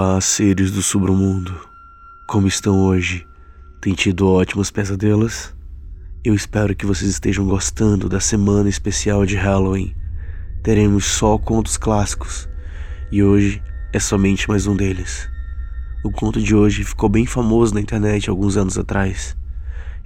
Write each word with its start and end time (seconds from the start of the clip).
Olá, 0.00 0.20
seres 0.20 0.70
do 0.70 0.80
submundo. 0.80 1.52
Como 2.28 2.46
estão 2.46 2.82
hoje? 2.82 3.26
Tem 3.80 3.92
tido 3.94 4.30
ótimos 4.30 4.70
pesadelos? 4.70 5.52
Eu 6.24 6.34
espero 6.34 6.72
que 6.76 6.86
vocês 6.86 7.10
estejam 7.10 7.44
gostando 7.44 8.08
da 8.08 8.20
semana 8.20 8.68
especial 8.68 9.26
de 9.26 9.34
Halloween. 9.34 9.92
Teremos 10.62 11.04
só 11.04 11.36
contos 11.36 11.76
clássicos 11.76 12.48
e 13.10 13.24
hoje 13.24 13.60
é 13.92 13.98
somente 13.98 14.48
mais 14.48 14.68
um 14.68 14.76
deles. 14.76 15.28
O 16.04 16.12
conto 16.12 16.40
de 16.40 16.54
hoje 16.54 16.84
ficou 16.84 17.08
bem 17.08 17.26
famoso 17.26 17.74
na 17.74 17.80
internet 17.80 18.30
alguns 18.30 18.56
anos 18.56 18.78
atrás. 18.78 19.36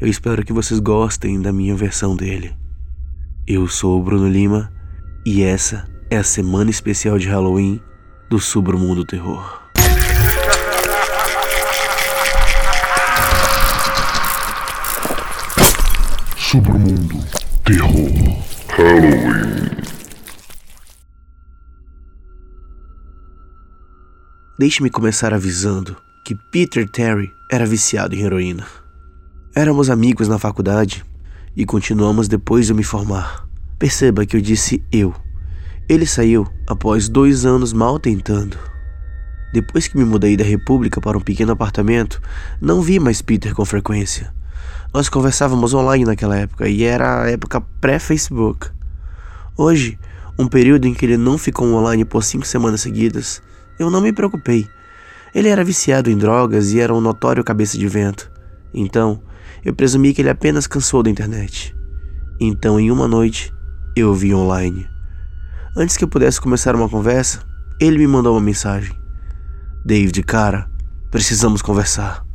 Eu 0.00 0.08
espero 0.08 0.42
que 0.42 0.54
vocês 0.54 0.80
gostem 0.80 1.38
da 1.38 1.52
minha 1.52 1.76
versão 1.76 2.16
dele. 2.16 2.56
Eu 3.46 3.68
sou 3.68 4.00
o 4.00 4.02
Bruno 4.02 4.26
Lima 4.26 4.72
e 5.26 5.42
essa 5.42 5.86
é 6.08 6.16
a 6.16 6.24
semana 6.24 6.70
especial 6.70 7.18
de 7.18 7.28
Halloween 7.28 7.78
do 8.30 8.40
Submundo 8.40 9.04
Terror. 9.04 9.61
Submundo 16.52 17.16
Terror 17.64 18.12
Halloween. 18.76 19.70
Deixe-me 24.58 24.90
começar 24.90 25.32
avisando 25.32 25.96
que 26.26 26.34
Peter 26.34 26.86
Terry 26.86 27.32
era 27.50 27.64
viciado 27.64 28.14
em 28.14 28.20
heroína. 28.20 28.66
Éramos 29.56 29.88
amigos 29.88 30.28
na 30.28 30.38
faculdade 30.38 31.02
e 31.56 31.64
continuamos 31.64 32.28
depois 32.28 32.66
de 32.66 32.72
eu 32.72 32.76
me 32.76 32.84
formar. 32.84 33.48
Perceba 33.78 34.26
que 34.26 34.36
eu 34.36 34.40
disse 34.42 34.84
eu. 34.92 35.14
Ele 35.88 36.04
saiu 36.04 36.46
após 36.68 37.08
dois 37.08 37.46
anos 37.46 37.72
mal 37.72 37.98
tentando. 37.98 38.58
Depois 39.54 39.88
que 39.88 39.96
me 39.96 40.04
mudei 40.04 40.36
da 40.36 40.44
República 40.44 41.00
para 41.00 41.16
um 41.16 41.22
pequeno 41.22 41.52
apartamento, 41.52 42.20
não 42.60 42.82
vi 42.82 43.00
mais 43.00 43.22
Peter 43.22 43.54
com 43.54 43.64
frequência. 43.64 44.41
Nós 44.92 45.08
conversávamos 45.08 45.72
online 45.72 46.04
naquela 46.04 46.36
época 46.36 46.68
e 46.68 46.84
era 46.84 47.22
a 47.22 47.30
época 47.30 47.62
pré-Facebook. 47.80 48.68
Hoje, 49.56 49.98
um 50.38 50.46
período 50.46 50.86
em 50.86 50.92
que 50.92 51.06
ele 51.06 51.16
não 51.16 51.38
ficou 51.38 51.66
online 51.72 52.04
por 52.04 52.22
cinco 52.22 52.46
semanas 52.46 52.82
seguidas, 52.82 53.42
eu 53.78 53.88
não 53.90 54.02
me 54.02 54.12
preocupei. 54.12 54.68
Ele 55.34 55.48
era 55.48 55.64
viciado 55.64 56.10
em 56.10 56.18
drogas 56.18 56.72
e 56.72 56.80
era 56.80 56.92
um 56.92 57.00
notório 57.00 57.42
cabeça 57.42 57.78
de 57.78 57.88
vento. 57.88 58.30
Então, 58.74 59.22
eu 59.64 59.74
presumi 59.74 60.12
que 60.12 60.20
ele 60.20 60.28
apenas 60.28 60.66
cansou 60.66 61.02
da 61.02 61.08
internet. 61.08 61.74
Então, 62.38 62.78
em 62.78 62.90
uma 62.90 63.08
noite, 63.08 63.50
eu 63.96 64.10
o 64.10 64.14
vi 64.14 64.34
online. 64.34 64.86
Antes 65.74 65.96
que 65.96 66.04
eu 66.04 66.08
pudesse 66.08 66.38
começar 66.38 66.76
uma 66.76 66.88
conversa, 66.88 67.40
ele 67.80 67.96
me 67.96 68.06
mandou 68.06 68.34
uma 68.34 68.42
mensagem. 68.42 68.94
David, 69.86 70.22
cara, 70.22 70.70
precisamos 71.10 71.62
conversar. 71.62 72.26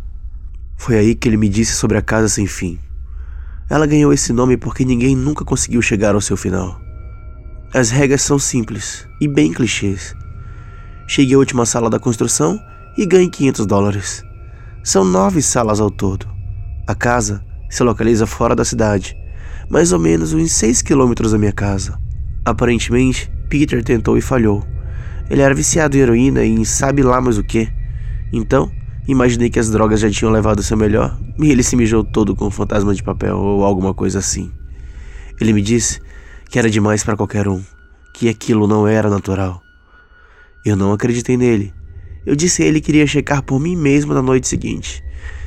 Foi 0.77 0.95
aí 0.95 1.15
que 1.15 1.27
ele 1.27 1.35
me 1.35 1.49
disse 1.49 1.73
sobre 1.73 1.97
a 1.97 2.01
casa 2.01 2.29
sem 2.29 2.47
fim. 2.47 2.79
Ela 3.69 3.85
ganhou 3.85 4.13
esse 4.13 4.31
nome 4.31 4.55
porque 4.55 4.85
ninguém 4.85 5.15
nunca 5.15 5.43
conseguiu 5.43 5.81
chegar 5.81 6.15
ao 6.15 6.21
seu 6.21 6.37
final. 6.37 6.79
As 7.73 7.89
regras 7.89 8.21
são 8.21 8.39
simples 8.39 9.05
e 9.19 9.27
bem 9.27 9.51
clichês. 9.51 10.15
Chegue 11.05 11.33
à 11.33 11.37
última 11.37 11.65
sala 11.65 11.89
da 11.89 11.99
construção 11.99 12.57
e 12.97 13.05
ganhe 13.05 13.29
500 13.29 13.65
dólares. 13.65 14.23
São 14.83 15.03
nove 15.03 15.41
salas 15.41 15.81
ao 15.81 15.91
todo. 15.91 16.25
A 16.87 16.95
casa 16.95 17.43
se 17.69 17.83
localiza 17.83 18.25
fora 18.25 18.55
da 18.55 18.63
cidade, 18.63 19.17
mais 19.69 19.91
ou 19.91 19.99
menos 19.99 20.31
uns 20.31 20.53
6 20.53 20.81
quilômetros 20.81 21.33
da 21.33 21.37
minha 21.37 21.51
casa. 21.51 21.99
Aparentemente, 22.45 23.29
Peter 23.49 23.83
tentou 23.83 24.17
e 24.17 24.21
falhou. 24.21 24.63
Ele 25.29 25.41
era 25.41 25.53
viciado 25.53 25.97
em 25.97 25.99
heroína 25.99 26.45
e 26.45 26.49
em 26.49 26.63
sabe 26.63 27.03
lá 27.03 27.19
mais 27.19 27.37
o 27.37 27.43
que. 27.43 27.67
Então, 28.31 28.71
Imaginei 29.07 29.49
que 29.49 29.59
as 29.59 29.69
drogas 29.69 30.01
já 30.01 30.09
tinham 30.09 30.31
levado 30.31 30.61
seu 30.61 30.75
melhor 30.75 31.17
e 31.39 31.49
ele 31.49 31.63
se 31.63 31.77
mijou 31.77 32.03
todo 32.03 32.35
com 32.35 32.47
um 32.47 32.51
fantasma 32.51 32.93
de 32.93 33.01
papel 33.01 33.37
ou 33.37 33.63
alguma 33.63 33.93
coisa 33.93 34.19
assim. 34.19 34.51
Ele 35.39 35.53
me 35.53 35.61
disse 35.61 36.01
que 36.49 36.59
era 36.59 36.69
demais 36.69 37.03
para 37.03 37.15
qualquer 37.15 37.47
um, 37.47 37.63
que 38.13 38.27
aquilo 38.27 38.67
não 38.67 38.85
era 38.85 39.09
natural. 39.09 39.61
Eu 40.65 40.75
não 40.75 40.91
acreditei 40.91 41.37
nele. 41.37 41.73
Eu 42.25 42.35
disse 42.35 42.61
a 42.61 42.65
ele 42.65 42.81
que 42.81 42.91
iria 42.91 43.07
checar 43.07 43.41
por 43.41 43.59
mim 43.59 43.77
mesmo 43.77 44.13
na 44.13 44.21
noite 44.21 44.49
seguinte, 44.49 45.01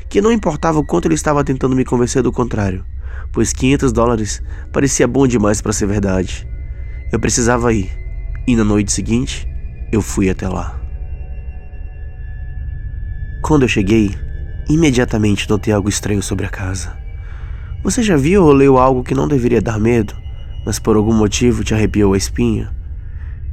que 0.09 0.23
não 0.23 0.33
importava 0.33 0.79
o 0.79 0.87
quanto 0.87 1.07
ele 1.07 1.15
estava 1.15 1.45
tentando 1.45 1.77
me 1.77 1.85
convencer 1.85 2.23
do 2.23 2.33
contrário, 2.33 2.83
pois 3.31 3.53
500 3.53 3.93
dólares 3.93 4.43
parecia 4.73 5.07
bom 5.07 5.27
demais 5.27 5.61
para 5.61 5.75
ser 5.75 5.87
verdade. 5.87 6.49
Eu 7.13 7.21
precisava 7.21 7.75
ir, 7.75 7.91
e 8.47 8.57
na 8.57 8.65
noite 8.65 8.93
seguinte 8.93 9.47
eu 9.93 10.01
fui 10.01 10.31
até 10.31 10.49
lá. 10.49 10.80
Quando 13.43 13.63
eu 13.63 13.69
cheguei, 13.69 14.15
imediatamente 14.69 15.49
notei 15.49 15.73
algo 15.73 15.89
estranho 15.89 16.23
sobre 16.23 16.47
a 16.47 16.51
casa. 16.51 16.97
Você 17.83 18.03
já 18.03 18.17
viu 18.17 18.45
ou 18.45 18.53
leu 18.53 18.77
algo 18.77 19.03
que 19.03 19.15
não 19.15 19.27
deveria 19.27 19.63
dar 19.63 19.79
medo, 19.79 20.15
mas 20.65 20.79
por 20.79 20.95
algum 20.95 21.15
motivo 21.15 21.65
te 21.65 21.75
arrepiou 21.75 22.13
a 22.13 22.19
espinha? 22.19 22.71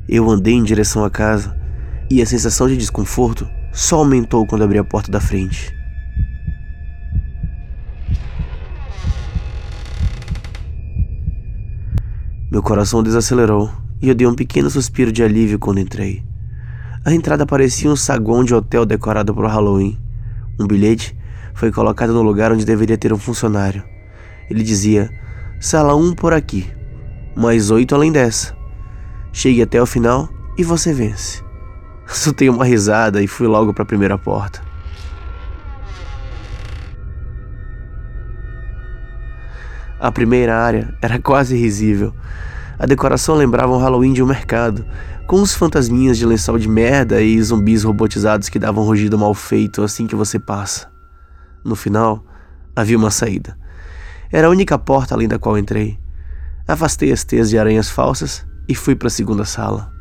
Eu 0.08 0.30
andei 0.30 0.53
em 0.53 0.64
direção 0.64 1.06
à 1.06 1.09
casa 1.09 1.58
e 2.12 2.22
a 2.22 2.25
sensação 2.25 2.68
de 2.68 2.75
desconforto 2.75 3.48
só 3.72 4.00
aumentou 4.00 4.46
quando 4.46 4.64
abri 4.64 4.78
a 4.78 4.84
porta 4.84 5.09
da 5.09 5.22
frente. 5.22 5.74
Meu 12.52 12.62
coração 12.62 13.02
desacelerou 13.02 13.72
e 14.02 14.09
eu 14.09 14.16
dei 14.16 14.28
um 14.28 14.36
pequeno 14.36 14.69
suspiro 14.69 15.12
de 15.12 15.24
alívio 15.24 15.58
quando 15.58 15.80
entrei. 15.80 16.26
A 17.07 17.13
entrada 17.13 17.45
parecia 17.45 17.90
um 17.90 17.95
saguão 17.95 18.44
de 18.44 18.53
hotel 18.53 18.85
decorado 18.85 19.34
para 19.34 19.45
o 19.45 19.47
Halloween. 19.47 19.97
Um 20.59 20.68
bilhete 20.68 21.18
foi 21.53 21.72
colocado 21.72 22.12
no 22.12 22.22
lugar 22.22 22.51
onde 22.51 22.66
deveria 22.66 22.97
ter 22.97 23.13
um 23.13 23.18
funcionário. 23.18 23.81
Ele 24.50 24.62
dizia: 24.62 25.09
Sala 25.57 25.95
1 25.95 26.16
por 26.16 26.34
aqui, 26.34 26.69
mais 27.34 27.72
oito 27.72 27.95
além 27.95 28.12
dessa. 28.12 28.53
Chegue 29.31 29.62
até 29.62 29.81
o 29.81 29.85
final 29.85 30.28
e 30.57 30.66
você 30.66 30.94
vence. 30.94 31.41
Soltei 32.06 32.50
uma 32.50 32.66
risada 32.66 33.24
e 33.24 33.28
fui 33.28 33.47
logo 33.47 33.74
para 33.74 33.84
a 33.84 33.88
primeira 33.88 34.18
porta. 34.18 34.62
A 39.97 40.12
primeira 40.12 40.57
área 40.57 40.94
era 41.01 41.18
quase 41.22 41.56
risível. 41.56 42.13
A 42.78 42.85
decoração 42.85 43.34
lembrava 43.34 43.74
um 43.74 43.79
Halloween 43.79 44.12
de 44.12 44.22
um 44.22 44.28
mercado, 44.28 44.85
com 45.27 45.41
os 45.41 45.53
fantasminhas 45.53 46.17
de 46.17 46.25
lençol 46.25 46.57
de 46.57 46.69
merda 46.69 47.21
e 47.21 47.41
zumbis 47.43 47.83
robotizados 47.83 48.47
que 48.47 48.57
davam 48.57 48.85
rugido 48.85 49.19
mal 49.19 49.33
feito 49.33 49.83
assim 49.83 50.07
que 50.07 50.15
você 50.15 50.39
passa. 50.39 50.89
No 51.65 51.75
final, 51.75 52.25
havia 52.73 52.97
uma 52.97 53.11
saída. 53.11 53.57
Era 54.31 54.47
a 54.47 54.49
única 54.49 54.79
porta 54.79 55.13
além 55.13 55.27
da 55.27 55.38
qual 55.38 55.57
entrei. 55.57 55.99
Afastei 56.65 57.11
as 57.11 57.25
teias 57.25 57.49
de 57.49 57.57
aranhas 57.57 57.89
falsas 57.89 58.47
e 58.69 58.73
fui 58.73 58.95
para 58.95 59.09
a 59.09 59.11
segunda 59.11 59.43
sala. 59.43 59.91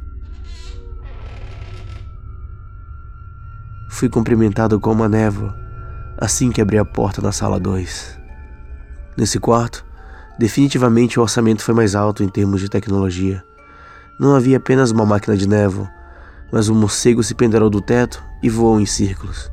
Fui 3.91 4.09
cumprimentado 4.09 4.79
com 4.79 4.93
uma 4.93 5.09
névoa 5.09 5.67
assim 6.19 6.51
que 6.51 6.61
abri 6.61 6.79
a 6.79 6.85
porta 6.85 7.21
na 7.21 7.33
sala 7.33 7.59
2. 7.59 8.19
Nesse 9.17 9.39
quarto, 9.39 9.85
definitivamente 10.39 11.19
o 11.19 11.23
orçamento 11.23 11.63
foi 11.63 11.75
mais 11.75 11.95
alto 11.95 12.23
em 12.23 12.29
termos 12.29 12.61
de 12.61 12.69
tecnologia. 12.69 13.45
Não 14.19 14.35
havia 14.35 14.57
apenas 14.57 14.91
uma 14.91 15.05
máquina 15.05 15.37
de 15.37 15.47
névoa, 15.47 15.91
mas 16.51 16.71
um 16.71 16.75
morcego 16.75 17.23
se 17.23 17.35
pendurou 17.35 17.69
do 17.69 17.83
teto 17.83 18.23
e 18.43 18.49
voou 18.49 18.81
em 18.81 18.87
círculos. 18.87 19.51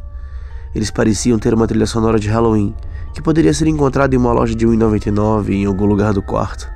Eles 0.73 0.89
pareciam 0.89 1.37
ter 1.37 1.53
uma 1.53 1.67
trilha 1.67 1.85
sonora 1.85 2.17
de 2.17 2.29
Halloween, 2.29 2.73
que 3.13 3.21
poderia 3.21 3.53
ser 3.53 3.67
encontrada 3.67 4.15
em 4.15 4.17
uma 4.17 4.31
loja 4.31 4.55
de 4.55 4.65
1,99 4.65 5.49
em 5.49 5.65
algum 5.65 5.85
lugar 5.85 6.13
do 6.13 6.21
quarto. 6.21 6.71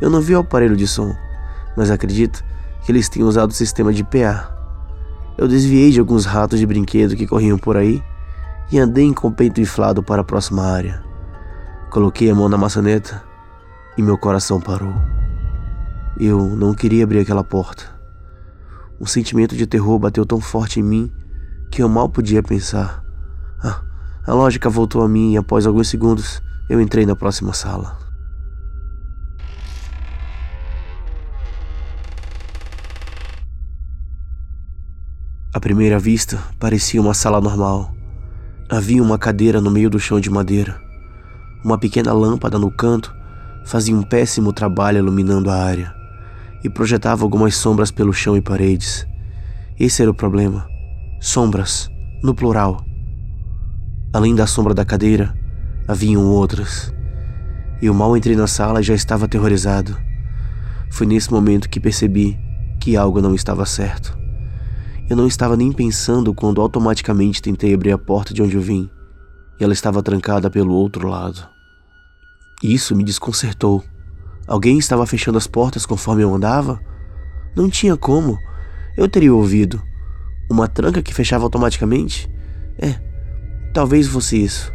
Eu 0.00 0.10
não 0.10 0.20
vi 0.20 0.34
o 0.34 0.40
aparelho 0.40 0.76
de 0.76 0.86
som, 0.86 1.16
mas 1.76 1.90
acredito 1.90 2.44
que 2.84 2.92
eles 2.92 3.08
tenham 3.08 3.28
usado 3.28 3.50
o 3.50 3.54
sistema 3.54 3.92
de 3.92 4.04
PA. 4.04 4.54
Eu 5.36 5.48
desviei 5.48 5.90
de 5.90 6.00
alguns 6.00 6.26
ratos 6.26 6.58
de 6.58 6.66
brinquedo 6.66 7.16
que 7.16 7.26
corriam 7.26 7.58
por 7.58 7.76
aí 7.76 8.02
e 8.70 8.78
andei 8.78 9.12
com 9.14 9.28
o 9.28 9.32
peito 9.32 9.60
inflado 9.60 10.02
para 10.02 10.20
a 10.20 10.24
próxima 10.24 10.62
área. 10.64 11.02
Coloquei 11.90 12.30
a 12.30 12.34
mão 12.34 12.48
na 12.48 12.58
maçaneta 12.58 13.22
e 13.96 14.02
meu 14.02 14.18
coração 14.18 14.60
parou. 14.60 14.94
Eu 16.20 16.56
não 16.56 16.74
queria 16.74 17.04
abrir 17.04 17.20
aquela 17.20 17.44
porta. 17.44 17.84
Um 19.00 19.06
sentimento 19.06 19.54
de 19.54 19.68
terror 19.68 20.00
bateu 20.00 20.26
tão 20.26 20.40
forte 20.40 20.80
em 20.80 20.82
mim 20.82 21.12
que 21.70 21.80
eu 21.80 21.88
mal 21.88 22.08
podia 22.08 22.42
pensar. 22.42 23.04
Ah, 23.62 23.80
a 24.26 24.34
lógica 24.34 24.68
voltou 24.68 25.00
a 25.04 25.08
mim 25.08 25.34
e 25.34 25.36
após 25.36 25.64
alguns 25.64 25.88
segundos 25.88 26.42
eu 26.68 26.80
entrei 26.80 27.06
na 27.06 27.14
próxima 27.14 27.52
sala. 27.52 27.96
À 35.54 35.60
primeira 35.60 36.00
vista, 36.00 36.42
parecia 36.58 37.00
uma 37.00 37.14
sala 37.14 37.40
normal. 37.40 37.94
Havia 38.68 39.00
uma 39.00 39.18
cadeira 39.18 39.60
no 39.60 39.70
meio 39.70 39.88
do 39.88 40.00
chão 40.00 40.18
de 40.18 40.30
madeira. 40.30 40.80
Uma 41.64 41.78
pequena 41.78 42.12
lâmpada 42.12 42.58
no 42.58 42.72
canto 42.72 43.14
fazia 43.64 43.94
um 43.94 44.02
péssimo 44.02 44.52
trabalho 44.52 44.98
iluminando 44.98 45.48
a 45.48 45.54
área 45.54 45.97
e 46.62 46.68
projetava 46.68 47.24
algumas 47.24 47.56
sombras 47.56 47.90
pelo 47.90 48.12
chão 48.12 48.36
e 48.36 48.40
paredes. 48.40 49.06
Esse 49.78 50.02
era 50.02 50.10
o 50.10 50.14
problema. 50.14 50.68
Sombras, 51.20 51.90
no 52.22 52.34
plural. 52.34 52.84
Além 54.12 54.34
da 54.34 54.46
sombra 54.46 54.74
da 54.74 54.84
cadeira, 54.84 55.36
haviam 55.86 56.24
outras. 56.24 56.92
Eu 57.80 57.94
mal 57.94 58.16
entrei 58.16 58.34
na 58.34 58.46
sala 58.46 58.80
e 58.80 58.82
já 58.82 58.94
estava 58.94 59.26
aterrorizado. 59.26 59.96
Foi 60.90 61.06
nesse 61.06 61.30
momento 61.30 61.68
que 61.68 61.78
percebi 61.78 62.38
que 62.80 62.96
algo 62.96 63.20
não 63.20 63.34
estava 63.34 63.64
certo. 63.66 64.18
Eu 65.08 65.16
não 65.16 65.26
estava 65.26 65.56
nem 65.56 65.72
pensando 65.72 66.34
quando 66.34 66.60
automaticamente 66.60 67.40
tentei 67.40 67.72
abrir 67.72 67.92
a 67.92 67.98
porta 67.98 68.34
de 68.34 68.42
onde 68.42 68.56
eu 68.56 68.60
vim, 68.60 68.90
e 69.58 69.64
ela 69.64 69.72
estava 69.72 70.02
trancada 70.02 70.50
pelo 70.50 70.74
outro 70.74 71.08
lado. 71.08 71.48
Isso 72.62 72.94
me 72.94 73.04
desconcertou. 73.04 73.82
Alguém 74.48 74.78
estava 74.78 75.06
fechando 75.06 75.36
as 75.36 75.46
portas 75.46 75.84
conforme 75.84 76.22
eu 76.22 76.34
andava? 76.34 76.80
Não 77.54 77.68
tinha 77.68 77.98
como. 77.98 78.38
Eu 78.96 79.06
teria 79.06 79.34
ouvido. 79.34 79.82
Uma 80.50 80.66
tranca 80.66 81.02
que 81.02 81.12
fechava 81.12 81.44
automaticamente? 81.44 82.30
É, 82.78 82.94
talvez 83.74 84.08
fosse 84.08 84.42
isso. 84.42 84.72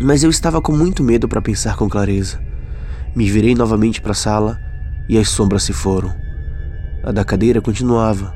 Mas 0.00 0.22
eu 0.22 0.30
estava 0.30 0.62
com 0.62 0.72
muito 0.72 1.04
medo 1.04 1.28
para 1.28 1.42
pensar 1.42 1.76
com 1.76 1.90
clareza. 1.90 2.40
Me 3.14 3.30
virei 3.30 3.54
novamente 3.54 4.00
para 4.00 4.12
a 4.12 4.14
sala 4.14 4.58
e 5.10 5.18
as 5.18 5.28
sombras 5.28 5.64
se 5.64 5.74
foram. 5.74 6.14
A 7.04 7.12
da 7.12 7.22
cadeira 7.22 7.60
continuava, 7.60 8.34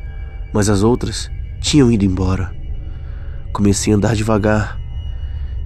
mas 0.52 0.68
as 0.68 0.82
outras 0.82 1.30
tinham 1.60 1.90
ido 1.90 2.04
embora. 2.04 2.54
Comecei 3.54 3.94
a 3.94 3.96
andar 3.96 4.14
devagar. 4.14 4.78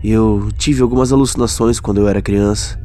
Eu 0.05 0.50
tive 0.56 0.82
algumas 0.82 1.12
alucinações 1.12 1.81
quando 1.81 1.99
eu 1.99 2.06
era 2.08 2.23
criança, 2.23 2.81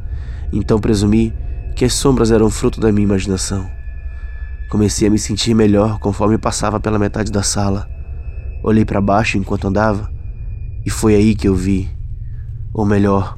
então 0.52 0.80
presumi 0.80 1.32
que 1.74 1.84
as 1.84 1.94
sombras 1.94 2.30
eram 2.30 2.50
fruto 2.50 2.80
da 2.80 2.92
minha 2.92 3.04
imaginação. 3.04 3.70
Comecei 4.70 5.08
a 5.08 5.10
me 5.10 5.18
sentir 5.18 5.52
melhor 5.54 5.98
conforme 5.98 6.38
passava 6.38 6.78
pela 6.78 6.98
metade 6.98 7.32
da 7.32 7.42
sala. 7.42 7.88
Olhei 8.62 8.84
para 8.84 9.00
baixo 9.00 9.36
enquanto 9.36 9.66
andava 9.66 10.10
e 10.84 10.90
foi 10.90 11.14
aí 11.14 11.34
que 11.34 11.48
eu 11.48 11.54
vi. 11.54 11.90
Ou 12.72 12.86
melhor, 12.86 13.36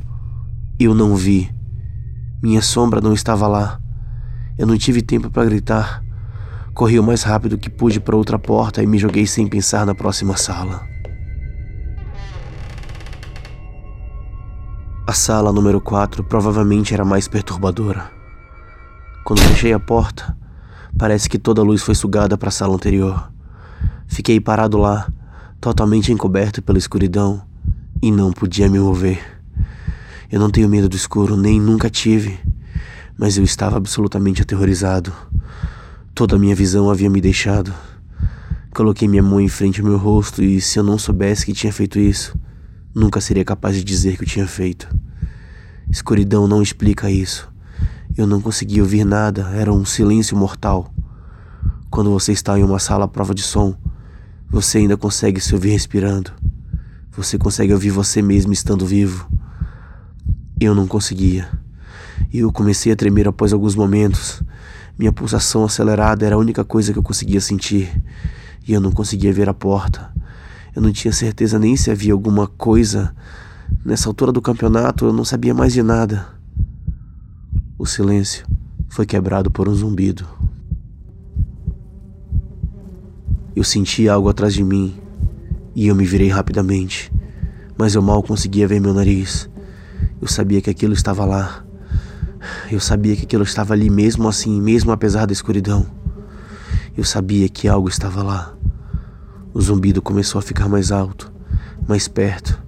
eu 0.79 0.95
não 0.95 1.17
vi. 1.17 1.51
Minha 2.43 2.61
sombra 2.61 3.01
não 3.01 3.15
estava 3.15 3.47
lá. 3.47 3.81
Eu 4.59 4.67
não 4.67 4.77
tive 4.77 5.01
tempo 5.01 5.31
para 5.31 5.45
gritar. 5.45 6.03
Corri 6.75 6.99
o 6.99 7.03
mais 7.03 7.23
rápido 7.23 7.57
que 7.57 7.71
pude 7.71 8.01
para 8.01 8.17
outra 8.17 8.39
porta 8.39 8.83
e 8.83 8.87
me 8.87 8.99
joguei 8.99 9.27
sem 9.27 9.47
pensar 9.47 9.87
na 9.87 9.95
próxima 9.95 10.37
sala. 10.37 10.83
A 15.07 15.13
sala 15.13 15.53
número 15.53 15.81
4 15.81 16.23
provavelmente 16.25 16.95
era 16.95 17.05
mais 17.05 17.27
perturbadora. 17.27 18.22
Quando 19.25 19.41
fechei 19.43 19.73
a 19.73 19.79
porta, 19.79 20.37
parece 20.99 21.29
que 21.29 21.39
toda 21.39 21.61
a 21.61 21.65
luz 21.65 21.81
foi 21.81 21.95
sugada 21.95 22.37
para 22.37 22.49
a 22.49 22.53
sala 22.53 22.75
anterior. 22.75 23.31
Fiquei 24.09 24.41
parado 24.41 24.77
lá, 24.77 25.09
totalmente 25.61 26.11
encoberto 26.11 26.61
pela 26.61 26.77
escuridão, 26.77 27.41
e 28.03 28.11
não 28.11 28.33
podia 28.33 28.69
me 28.69 28.81
mover. 28.81 29.21
Eu 30.31 30.41
não 30.41 30.51
tenho 30.51 30.69
medo 30.69 30.89
do 30.89 30.97
escuro, 30.97 31.37
nem 31.37 31.61
nunca 31.61 31.89
tive, 31.89 32.37
mas 33.17 33.39
eu 33.39 33.45
estava 33.45 33.77
absolutamente 33.77 34.43
aterrorizado. 34.43 35.13
Toda 36.13 36.35
a 36.35 36.39
minha 36.39 36.55
visão 36.55 36.91
havia 36.91 37.09
me 37.09 37.21
deixado. 37.21 37.73
Coloquei 38.75 39.07
minha 39.07 39.23
mão 39.23 39.41
em 39.41 39.49
frente 39.49 39.81
ao 39.81 39.87
meu 39.87 39.99
rosto 39.99 40.43
e, 40.43 40.61
se 40.61 40.81
eu 40.81 40.83
não 40.83 40.99
soubesse 40.99 41.47
que 41.47 41.53
tinha 41.53 41.73
feito 41.73 41.97
isso, 41.97 42.37
nunca 42.93 43.21
seria 43.21 43.45
capaz 43.45 43.77
de 43.77 43.85
dizer 43.85 44.17
que 44.17 44.25
eu 44.25 44.29
tinha 44.29 44.49
feito. 44.49 44.89
Escuridão 45.89 46.49
não 46.49 46.61
explica 46.61 47.09
isso. 47.09 47.52
Eu 48.15 48.27
não 48.27 48.43
conseguia 48.43 48.83
ouvir 48.83 49.05
nada, 49.05 49.49
era 49.55 49.73
um 49.73 49.87
silêncio 49.87 50.37
mortal. 50.37 50.93
Quando 51.91 52.11
você 52.11 52.33
está 52.33 52.59
em 52.59 52.63
uma 52.63 52.79
sala 52.79 53.07
à 53.07 53.09
prova 53.09 53.35
de 53.35 53.43
som, 53.43 53.75
você 54.51 54.79
ainda 54.79 54.99
consegue 54.99 55.41
se 55.41 55.55
ouvir 55.55 55.71
respirando. 55.71 56.31
Você 57.13 57.39
consegue 57.39 57.73
ouvir 57.73 57.89
você 57.89 58.21
mesmo 58.21 58.53
estando 58.53 58.85
vivo. 58.85 59.27
Eu 60.61 60.75
não 60.75 60.87
conseguia. 60.87 61.49
Eu 62.31 62.53
comecei 62.53 62.93
a 62.93 62.97
tremer 62.97 63.29
após 63.29 63.51
alguns 63.51 63.75
momentos. 63.75 64.43
Minha 64.99 65.11
pulsação 65.13 65.65
acelerada 65.65 66.27
era 66.27 66.35
a 66.35 66.39
única 66.39 66.65
coisa 66.65 66.93
que 66.93 66.99
eu 66.99 67.03
conseguia 67.03 67.41
sentir. 67.41 67.91
E 68.69 68.75
eu 68.75 68.81
não 68.81 68.93
conseguia 68.93 69.33
ver 69.33 69.49
a 69.49 69.55
porta. 69.55 70.13
Eu 70.77 70.83
não 70.83 70.93
tinha 70.93 71.13
certeza 71.13 71.59
nem 71.59 71.77
se 71.77 71.91
havia 71.91 72.13
alguma 72.13 72.47
coisa. 72.47 73.15
Nessa 73.83 74.11
altura 74.11 74.33
do 74.33 74.43
campeonato, 74.43 75.07
eu 75.07 75.15
não 75.15 75.25
sabia 75.25 75.55
mais 75.55 75.73
de 75.73 75.83
nada. 75.83 76.42
O 77.83 77.85
silêncio 77.85 78.47
foi 78.89 79.05
quebrado 79.05 79.51
por 79.51 79.69
um 79.69 79.75
zumbido. 79.75 80.25
Eu 83.57 83.65
senti 83.65 84.09
algo 84.09 84.29
atrás 84.29 84.55
de 84.55 84.63
mim 84.63 84.97
e 85.75 85.89
eu 85.89 85.95
me 85.97 86.05
virei 86.05 86.29
rapidamente, 86.29 87.13
mas 87.77 87.97
eu 87.97 88.01
mal 88.01 88.23
conseguia 88.23 88.69
ver 88.69 88.81
meu 88.81 88.95
nariz. 88.95 89.51
Eu 90.21 90.29
sabia 90.29 90.63
que 90.63 90.71
aquilo 90.71 90.93
estava 90.93 91.25
lá. 91.25 91.65
Eu 92.71 92.79
sabia 92.79 93.17
que 93.17 93.25
aquilo 93.25 93.43
estava 93.43 93.75
ali 93.75 93.91
mesmo 93.91 94.29
assim, 94.29 94.63
mesmo 94.63 94.93
apesar 94.93 95.27
da 95.27 95.33
escuridão. 95.33 95.85
Eu 96.97 97.03
sabia 97.03 97.49
que 97.49 97.67
algo 97.67 97.89
estava 97.89 98.23
lá. 98.23 98.55
O 99.53 99.61
zumbido 99.61 100.01
começou 100.01 100.39
a 100.39 100.43
ficar 100.43 100.69
mais 100.69 100.93
alto, 100.93 101.33
mais 101.89 102.07
perto. 102.07 102.63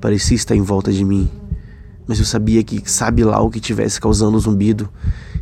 Parecia 0.00 0.36
estar 0.36 0.56
em 0.56 0.62
volta 0.62 0.90
de 0.90 1.04
mim. 1.04 1.30
Mas 2.06 2.18
eu 2.18 2.24
sabia 2.24 2.62
que, 2.62 2.82
sabe 2.90 3.24
lá 3.24 3.40
o 3.40 3.50
que 3.50 3.60
tivesse 3.60 4.00
causando 4.00 4.36
o 4.36 4.40
zumbido, 4.40 4.90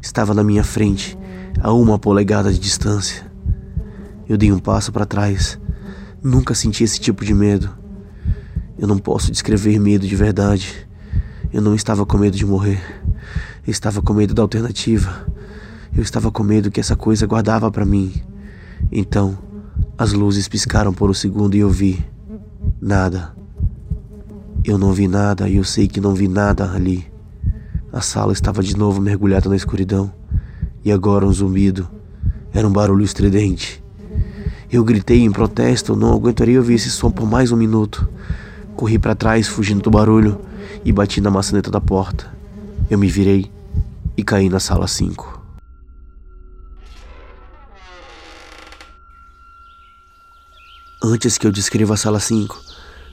estava 0.01 0.33
na 0.33 0.45
minha 0.45 0.63
frente, 0.63 1.19
a 1.61 1.73
uma 1.73 1.99
polegada 1.99 2.53
de 2.53 2.59
distância. 2.59 3.31
Eu 4.29 4.37
dei 4.37 4.53
um 4.53 4.59
passo 4.59 4.93
para 4.93 5.05
trás. 5.05 5.59
Nunca 6.23 6.55
senti 6.55 6.85
esse 6.85 7.01
tipo 7.01 7.25
de 7.25 7.35
medo. 7.35 7.71
Eu 8.79 8.87
não 8.87 8.99
posso 8.99 9.31
descrever 9.31 9.79
medo 9.79 10.07
de 10.07 10.17
verdade. 10.17 10.89
Eu 11.53 11.61
não 11.61 11.75
estava 11.75 12.07
com 12.07 12.17
medo 12.17 12.37
de 12.37 12.47
morrer. 12.47 12.81
Eu 13.67 13.71
estava 13.71 14.01
com 14.01 14.15
medo 14.15 14.33
da 14.33 14.43
alternativa. 14.43 15.27
Eu 15.95 16.03
estava 16.03 16.31
com 16.31 16.43
medo 16.43 16.71
que 16.71 16.81
essa 16.81 16.97
coisa 16.97 17.27
guardava 17.27 17.71
para 17.71 17.85
mim. 17.85 18.23
Então, 18.91 19.37
as 19.99 20.13
luzes 20.13 20.49
piscaram 20.49 20.93
por 20.93 21.11
um 21.11 21.15
segundo 21.15 21.55
e 21.55 21.61
eu 21.61 21.69
vi 21.69 22.05
nada. 22.81 23.42
Eu 24.65 24.79
não 24.79 24.93
vi 24.93 25.09
nada 25.09 25.49
e 25.49 25.57
eu 25.57 25.65
sei 25.65 25.89
que 25.89 26.01
não 26.01 26.15
vi 26.15 26.29
nada 26.29 26.71
ali. 26.71 27.05
A 27.93 28.01
sala 28.01 28.33
estava 28.33 28.63
de 28.63 28.77
novo 28.77 29.01
mergulhada 29.01 29.49
na 29.49 29.57
escuridão 29.57 30.13
e 30.85 30.93
agora 30.93 31.27
um 31.27 31.33
zumbido. 31.33 31.89
Era 32.55 32.69
um 32.69 32.71
barulho 32.71 33.05
estridente. 33.05 33.83
Eu 34.71 34.85
gritei 34.85 35.21
em 35.21 35.33
protesto, 35.33 35.97
não 35.97 36.13
aguentaria 36.15 36.61
ouvir 36.61 36.75
esse 36.75 36.91
som 36.91 37.11
por 37.11 37.29
mais 37.29 37.51
um 37.51 37.57
minuto. 37.57 38.09
Corri 38.77 39.01
para 39.01 39.17
trás, 39.17 39.49
fugindo 39.49 39.83
do 39.83 39.91
barulho, 39.91 40.41
e 40.85 40.93
bati 40.93 41.21
na 41.21 41.31
maçaneta 41.31 41.69
da 41.69 41.81
porta. 41.81 42.33
Eu 42.89 42.99
me 42.99 43.09
virei 43.09 43.51
e 44.17 44.23
caí 44.23 44.49
na 44.49 44.61
sala 44.61 44.87
5. 44.87 45.43
Antes 51.03 51.37
que 51.37 51.49
eu 51.49 51.51
descreva 51.51 51.95
a 51.95 51.97
sala 51.97 52.21
5, 52.21 52.72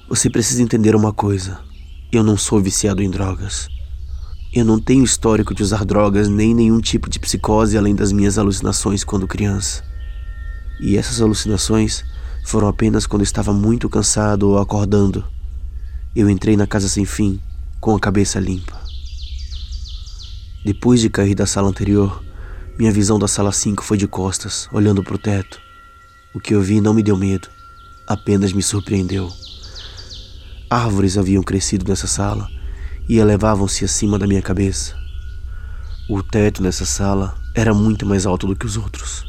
você 0.09 0.27
precisa 0.27 0.63
entender 0.63 0.95
uma 0.95 1.13
coisa. 1.13 1.59
Eu 2.11 2.23
não 2.23 2.35
sou 2.35 2.59
viciado 2.59 3.03
em 3.03 3.11
drogas. 3.11 3.69
Eu 4.51 4.65
não 4.65 4.79
tenho 4.79 5.03
histórico 5.03 5.53
de 5.53 5.61
usar 5.61 5.85
drogas 5.85 6.27
nem 6.27 6.55
nenhum 6.55 6.81
tipo 6.81 7.07
de 7.07 7.19
psicose 7.19 7.77
além 7.77 7.93
das 7.93 8.11
minhas 8.11 8.39
alucinações 8.39 9.03
quando 9.03 9.27
criança. 9.27 9.83
E 10.81 10.97
essas 10.97 11.21
alucinações 11.21 12.03
foram 12.43 12.67
apenas 12.67 13.05
quando 13.05 13.21
estava 13.21 13.53
muito 13.53 13.87
cansado 13.87 14.49
ou 14.49 14.57
acordando. 14.57 15.23
Eu 16.15 16.27
entrei 16.27 16.57
na 16.57 16.65
casa 16.65 16.89
sem 16.89 17.05
fim, 17.05 17.39
com 17.79 17.95
a 17.95 17.99
cabeça 17.99 18.39
limpa. 18.39 18.81
Depois 20.65 21.01
de 21.01 21.11
cair 21.11 21.35
da 21.35 21.45
sala 21.45 21.69
anterior, 21.69 22.23
minha 22.79 22.91
visão 22.91 23.19
da 23.19 23.27
sala 23.27 23.51
5 23.51 23.83
foi 23.83 23.97
de 23.97 24.07
costas, 24.07 24.67
olhando 24.73 25.03
para 25.03 25.15
o 25.15 25.19
teto. 25.19 25.61
O 26.33 26.39
que 26.39 26.55
eu 26.55 26.61
vi 26.63 26.81
não 26.81 26.95
me 26.95 27.03
deu 27.03 27.15
medo, 27.15 27.47
apenas 28.07 28.51
me 28.51 28.63
surpreendeu. 28.63 29.31
Árvores 30.71 31.17
haviam 31.17 31.41
crescido 31.41 31.89
nessa 31.89 32.05
sala 32.05 32.47
e 33.07 33.17
elevavam-se 33.17 33.83
acima 33.83 34.19
da 34.19 34.27
minha 34.27 34.41
cabeça. 34.41 34.95
O 36.07 36.21
teto 36.21 36.61
nessa 36.61 36.85
sala 36.85 37.35
era 37.55 37.73
muito 37.73 38.05
mais 38.05 38.23
alto 38.27 38.45
do 38.45 38.55
que 38.55 38.67
os 38.67 38.77
outros, 38.77 39.25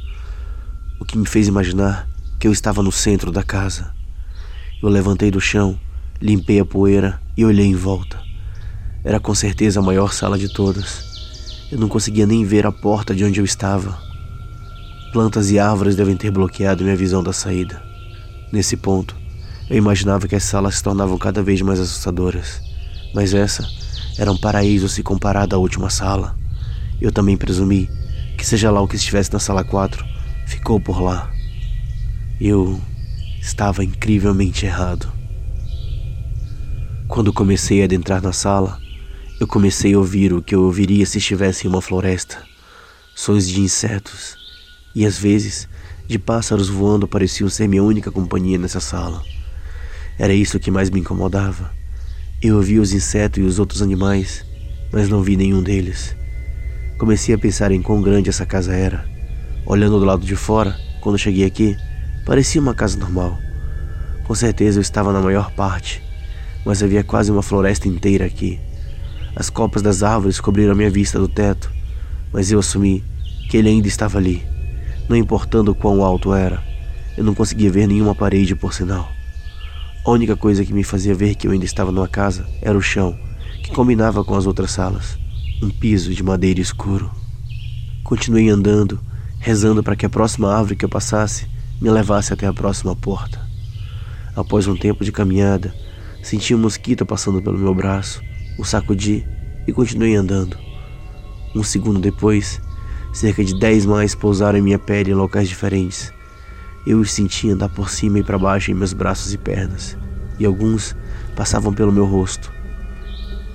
o 1.00 1.04
que 1.06 1.16
me 1.16 1.26
fez 1.26 1.48
imaginar 1.48 2.06
que 2.38 2.46
eu 2.46 2.52
estava 2.52 2.82
no 2.82 2.92
centro 2.92 3.32
da 3.32 3.42
casa. 3.42 3.90
Eu 4.82 4.90
levantei 4.90 5.30
do 5.30 5.40
chão, 5.40 5.80
limpei 6.20 6.60
a 6.60 6.64
poeira 6.64 7.18
e 7.34 7.42
olhei 7.42 7.66
em 7.66 7.74
volta. 7.74 8.20
Era 9.02 9.18
com 9.18 9.34
certeza 9.34 9.80
a 9.80 9.82
maior 9.82 10.12
sala 10.12 10.38
de 10.38 10.52
todas. 10.52 11.66
Eu 11.72 11.78
não 11.78 11.88
conseguia 11.88 12.26
nem 12.26 12.44
ver 12.44 12.66
a 12.66 12.72
porta 12.72 13.14
de 13.14 13.24
onde 13.24 13.40
eu 13.40 13.46
estava. 13.46 13.98
Plantas 15.10 15.50
e 15.50 15.58
árvores 15.58 15.96
devem 15.96 16.18
ter 16.18 16.30
bloqueado 16.30 16.84
minha 16.84 16.96
visão 16.96 17.22
da 17.22 17.32
saída. 17.32 17.82
Nesse 18.52 18.76
ponto, 18.76 19.19
eu 19.70 19.76
imaginava 19.76 20.26
que 20.26 20.34
as 20.34 20.42
salas 20.42 20.74
se 20.74 20.82
tornavam 20.82 21.16
cada 21.16 21.44
vez 21.44 21.62
mais 21.62 21.78
assustadoras, 21.78 22.60
mas 23.14 23.32
essa 23.32 23.64
era 24.18 24.30
um 24.32 24.36
paraíso 24.36 24.88
se 24.88 25.00
comparada 25.00 25.54
à 25.54 25.58
última 25.60 25.88
sala. 25.88 26.36
Eu 27.00 27.12
também 27.12 27.36
presumi 27.36 27.88
que, 28.36 28.44
seja 28.44 28.68
lá 28.68 28.80
o 28.80 28.88
que 28.88 28.96
estivesse 28.96 29.32
na 29.32 29.38
sala 29.38 29.62
4, 29.62 30.04
ficou 30.44 30.80
por 30.80 31.00
lá. 31.00 31.30
Eu 32.40 32.80
estava 33.40 33.84
incrivelmente 33.84 34.66
errado. 34.66 35.10
Quando 37.06 37.32
comecei 37.32 37.80
a 37.80 37.84
adentrar 37.84 38.20
na 38.20 38.32
sala, 38.32 38.76
eu 39.38 39.46
comecei 39.46 39.94
a 39.94 39.98
ouvir 39.98 40.32
o 40.32 40.42
que 40.42 40.54
eu 40.54 40.64
ouviria 40.64 41.06
se 41.06 41.18
estivesse 41.18 41.68
em 41.68 41.70
uma 41.70 41.80
floresta. 41.80 42.42
Sons 43.14 43.46
de 43.46 43.60
insetos 43.60 44.36
e 44.96 45.06
às 45.06 45.16
vezes 45.16 45.68
de 46.08 46.18
pássaros 46.18 46.68
voando 46.68 47.06
pareciam 47.06 47.48
ser 47.48 47.68
minha 47.68 47.84
única 47.84 48.10
companhia 48.10 48.58
nessa 48.58 48.80
sala. 48.80 49.22
Era 50.20 50.34
isso 50.34 50.60
que 50.60 50.70
mais 50.70 50.90
me 50.90 51.00
incomodava. 51.00 51.70
Eu 52.42 52.56
ouvia 52.56 52.82
os 52.82 52.92
insetos 52.92 53.38
e 53.38 53.46
os 53.46 53.58
outros 53.58 53.80
animais, 53.80 54.44
mas 54.92 55.08
não 55.08 55.22
vi 55.22 55.34
nenhum 55.34 55.62
deles. 55.62 56.14
Comecei 56.98 57.34
a 57.34 57.38
pensar 57.38 57.72
em 57.72 57.80
quão 57.80 58.02
grande 58.02 58.28
essa 58.28 58.44
casa 58.44 58.74
era. 58.74 59.06
Olhando 59.64 59.98
do 59.98 60.04
lado 60.04 60.26
de 60.26 60.36
fora, 60.36 60.76
quando 61.00 61.16
cheguei 61.16 61.46
aqui, 61.46 61.74
parecia 62.26 62.60
uma 62.60 62.74
casa 62.74 62.98
normal. 62.98 63.38
Com 64.24 64.34
certeza 64.34 64.76
eu 64.76 64.82
estava 64.82 65.10
na 65.10 65.22
maior 65.22 65.52
parte, 65.52 66.02
mas 66.66 66.82
havia 66.82 67.02
quase 67.02 67.32
uma 67.32 67.42
floresta 67.42 67.88
inteira 67.88 68.26
aqui. 68.26 68.60
As 69.34 69.48
copas 69.48 69.80
das 69.80 70.02
árvores 70.02 70.38
cobriram 70.38 70.72
a 70.72 70.76
minha 70.76 70.90
vista 70.90 71.18
do 71.18 71.28
teto, 71.28 71.72
mas 72.30 72.52
eu 72.52 72.58
assumi 72.58 73.02
que 73.48 73.56
ele 73.56 73.70
ainda 73.70 73.88
estava 73.88 74.18
ali, 74.18 74.46
não 75.08 75.16
importando 75.16 75.74
quão 75.74 76.04
alto 76.04 76.34
era. 76.34 76.62
Eu 77.16 77.24
não 77.24 77.34
conseguia 77.34 77.72
ver 77.72 77.86
nenhuma 77.86 78.14
parede, 78.14 78.54
por 78.54 78.74
sinal. 78.74 79.10
A 80.10 80.12
única 80.12 80.36
coisa 80.36 80.64
que 80.64 80.74
me 80.74 80.82
fazia 80.82 81.14
ver 81.14 81.36
que 81.36 81.46
eu 81.46 81.52
ainda 81.52 81.64
estava 81.64 81.92
numa 81.92 82.08
casa 82.08 82.44
era 82.60 82.76
o 82.76 82.82
chão, 82.82 83.16
que 83.62 83.70
combinava 83.70 84.24
com 84.24 84.34
as 84.34 84.44
outras 84.44 84.72
salas 84.72 85.16
um 85.62 85.70
piso 85.70 86.12
de 86.12 86.20
madeira 86.20 86.60
escuro. 86.60 87.08
Continuei 88.02 88.48
andando, 88.48 88.98
rezando 89.38 89.84
para 89.84 89.94
que 89.94 90.04
a 90.04 90.08
próxima 90.10 90.52
árvore 90.52 90.74
que 90.74 90.84
eu 90.84 90.88
passasse 90.88 91.46
me 91.80 91.88
levasse 91.88 92.32
até 92.32 92.44
a 92.44 92.52
próxima 92.52 92.96
porta. 92.96 93.40
Após 94.34 94.66
um 94.66 94.76
tempo 94.76 95.04
de 95.04 95.12
caminhada, 95.12 95.72
senti 96.24 96.56
um 96.56 96.58
mosquito 96.58 97.06
passando 97.06 97.40
pelo 97.40 97.56
meu 97.56 97.72
braço, 97.72 98.20
o 98.58 98.64
sacudi 98.64 99.24
e 99.64 99.72
continuei 99.72 100.16
andando. 100.16 100.58
Um 101.54 101.62
segundo 101.62 102.00
depois, 102.00 102.60
cerca 103.12 103.44
de 103.44 103.56
dez 103.56 103.86
mais 103.86 104.12
pousaram 104.16 104.58
em 104.58 104.62
minha 104.62 104.78
pele 104.78 105.12
em 105.12 105.14
locais 105.14 105.48
diferentes. 105.48 106.12
Eu 106.86 106.98
os 106.98 107.12
senti 107.12 107.50
andar 107.50 107.68
por 107.68 107.90
cima 107.90 108.18
e 108.18 108.22
para 108.22 108.38
baixo 108.38 108.70
em 108.70 108.74
meus 108.74 108.92
braços 108.92 109.34
e 109.34 109.38
pernas, 109.38 109.96
e 110.38 110.46
alguns 110.46 110.96
passavam 111.36 111.72
pelo 111.72 111.92
meu 111.92 112.06
rosto. 112.06 112.52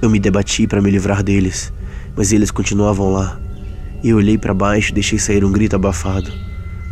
Eu 0.02 0.10
me 0.10 0.20
debati 0.20 0.68
para 0.68 0.82
me 0.82 0.92
livrar 0.92 1.24
deles, 1.24 1.74
mas 2.16 2.32
eles 2.32 2.52
continuavam 2.52 3.12
lá. 3.12 3.40
Eu 4.04 4.18
olhei 4.18 4.38
para 4.38 4.54
baixo 4.54 4.92
e 4.92 4.94
deixei 4.94 5.18
sair 5.18 5.44
um 5.44 5.52
grito 5.52 5.76
abafado. 5.76 6.32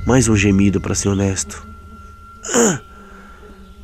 Mais 0.06 0.28
um 0.28 0.36
gemido, 0.36 0.82
para 0.82 0.96
ser 0.96 1.10
honesto. 1.10 1.68
Ah! 2.54 2.82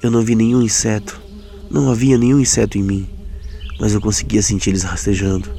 Eu 0.02 0.10
não 0.10 0.22
vi 0.22 0.34
nenhum 0.34 0.62
inseto. 0.62 1.22
Não 1.70 1.92
havia 1.92 2.18
nenhum 2.18 2.40
inseto 2.40 2.78
em 2.78 2.84
mim, 2.84 3.08
mas 3.80 3.94
eu 3.94 4.02
conseguia 4.02 4.42
sentir 4.42 4.72
eles 4.72 4.84
rastejando. 4.84 5.50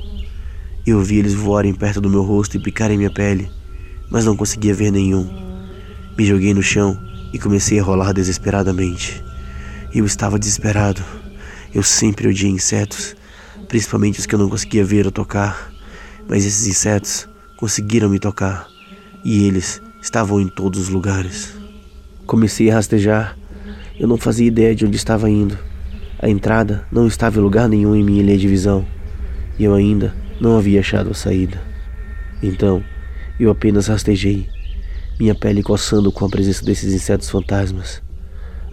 Eu 0.85 1.01
vi 1.03 1.19
eles 1.19 1.35
voarem 1.35 1.73
perto 1.73 2.01
do 2.01 2.11
meu 2.11 2.23
rosto 2.23 2.57
e 2.57 2.61
picarem 2.61 2.99
minha 2.99 3.13
pele, 3.13 3.49
mas 4.11 4.25
não 4.25 4.37
conseguia 4.37 4.75
ver 4.75 4.91
nenhum. 4.91 5.50
Me 6.21 6.27
joguei 6.27 6.53
no 6.53 6.63
chão 6.63 6.99
e 7.33 7.39
comecei 7.39 7.81
a 7.81 7.83
rolar 7.83 8.13
desesperadamente. 8.13 9.25
Eu 9.91 10.05
estava 10.05 10.39
desesperado. 10.39 11.03
Eu 11.75 11.83
sempre 11.83 12.29
odiei 12.29 12.53
insetos, 12.53 13.17
principalmente 13.67 14.21
os 14.21 14.27
que 14.27 14.35
eu 14.35 14.39
não 14.39 14.51
conseguia 14.51 14.85
ver 14.85 15.07
ou 15.07 15.11
tocar. 15.11 15.73
Mas 16.29 16.45
esses 16.45 16.67
insetos 16.67 17.27
conseguiram 17.57 18.11
me 18.11 18.19
tocar 18.19 18.67
e 19.25 19.47
eles 19.47 19.81
estavam 20.03 20.39
em 20.39 20.47
todos 20.47 20.79
os 20.79 20.89
lugares. 20.91 21.55
Comecei 22.27 22.71
a 22.71 22.75
rastejar. 22.75 23.35
Eu 23.99 24.07
não 24.07 24.19
fazia 24.19 24.47
ideia 24.47 24.75
de 24.75 24.85
onde 24.85 24.97
estava 24.97 25.31
indo. 25.31 25.59
A 26.19 26.29
entrada 26.29 26.87
não 26.93 27.07
estava 27.07 27.39
em 27.39 27.43
lugar 27.43 27.67
nenhum 27.67 27.97
em 27.97 28.05
minha 28.05 28.23
linha 28.23 28.37
de 28.37 28.47
visão 28.47 28.87
e 29.59 29.65
eu 29.65 29.75
ainda 29.75 30.15
não 30.39 30.59
havia 30.59 30.81
achado 30.81 31.13
a 31.13 31.15
saída. 31.15 31.63
Então, 32.43 32.85
eu 33.39 33.51
apenas 33.51 33.87
rastejei, 33.87 34.51
minha 35.21 35.35
pele 35.35 35.63
coçando 35.63 36.11
com 36.11 36.25
a 36.25 36.31
presença 36.31 36.65
desses 36.65 36.95
insetos 36.95 37.29
fantasmas. 37.29 38.03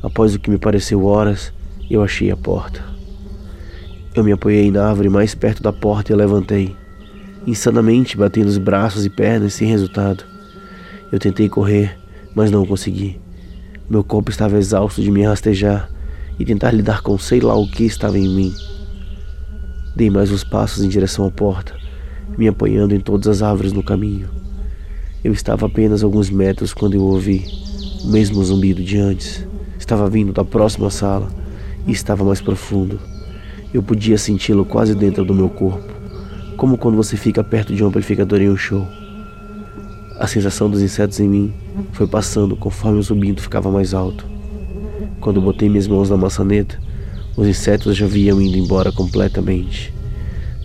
Após 0.02 0.34
o 0.34 0.40
que 0.40 0.50
me 0.50 0.58
pareceu 0.58 1.04
horas, 1.04 1.52
eu 1.92 2.02
achei 2.02 2.32
a 2.32 2.38
porta. 2.38 2.82
Eu 4.16 4.24
me 4.24 4.32
apoiei 4.32 4.72
na 4.72 4.88
árvore 4.88 5.10
mais 5.10 5.36
perto 5.36 5.62
da 5.62 5.74
porta 5.74 6.14
e 6.14 6.16
levantei 6.16 6.74
insanamente 7.46 8.16
batendo 8.16 8.48
os 8.48 8.58
braços 8.58 9.06
e 9.06 9.10
pernas 9.10 9.56
sem 9.56 9.68
resultado. 9.68 10.24
Eu 11.12 11.20
tentei 11.20 11.50
correr, 11.50 11.98
mas 12.34 12.50
não 12.50 12.66
consegui. 12.66 13.20
Meu 13.90 14.04
corpo 14.04 14.32
estava 14.32 14.58
exausto 14.58 15.02
de 15.02 15.12
me 15.12 15.24
rastejar 15.26 15.90
e 16.40 16.46
tentar 16.46 16.72
lidar 16.72 17.02
com 17.02 17.18
sei 17.18 17.42
lá 17.42 17.56
o 17.56 17.70
que 17.70 17.84
estava 17.84 18.18
em 18.18 18.28
mim. 18.28 18.54
Dei 19.98 20.10
mais 20.10 20.32
uns 20.32 20.46
passos 20.46 20.82
em 20.82 20.88
direção 20.88 21.26
à 21.26 21.32
porta, 21.32 21.76
me 22.38 22.48
apoiando 22.48 22.96
em 22.96 23.02
todas 23.02 23.28
as 23.28 23.42
árvores 23.42 23.74
no 23.74 23.84
caminho. 23.84 24.37
Eu 25.24 25.34
estava 25.34 25.66
apenas 25.66 26.04
alguns 26.04 26.30
metros 26.30 26.74
quando 26.74 26.94
eu 26.94 27.02
ouvi 27.02 27.46
o 28.04 28.08
mesmo 28.08 28.44
zumbido 28.44 28.84
de 28.84 28.98
antes. 28.98 29.46
Estava 29.78 30.10
vindo 30.10 30.34
da 30.34 30.46
próxima 30.46 30.90
sala 30.90 31.28
e 31.86 31.92
estava 31.92 32.24
mais 32.24 32.42
profundo. 32.42 33.00
Eu 33.74 33.84
podia 33.84 34.18
senti-lo 34.18 34.66
quase 34.66 34.96
dentro 34.96 35.26
do 35.26 35.34
meu 35.34 35.50
corpo 35.50 35.98
como 36.58 36.76
quando 36.76 36.96
você 36.96 37.16
fica 37.16 37.44
perto 37.44 37.74
de 37.74 37.84
um 37.84 37.88
amplificador 37.88 38.42
em 38.42 38.50
um 38.50 38.58
show. 38.58 38.86
A 40.20 40.26
sensação 40.26 40.68
dos 40.68 40.82
insetos 40.82 41.20
em 41.20 41.30
mim 41.30 41.54
foi 41.92 42.08
passando 42.08 42.56
conforme 42.56 42.98
o 42.98 43.04
zumbido 43.04 43.40
ficava 43.40 43.72
mais 43.72 43.94
alto. 43.94 44.26
Quando 45.22 45.40
botei 45.40 45.70
minhas 45.70 45.88
mãos 45.88 46.10
na 46.10 46.18
maçaneta, 46.18 46.80
os 47.36 47.48
insetos 47.48 47.96
já 47.96 48.06
haviam 48.06 48.42
ido 48.42 48.58
embora 48.58 48.92
completamente, 48.92 49.94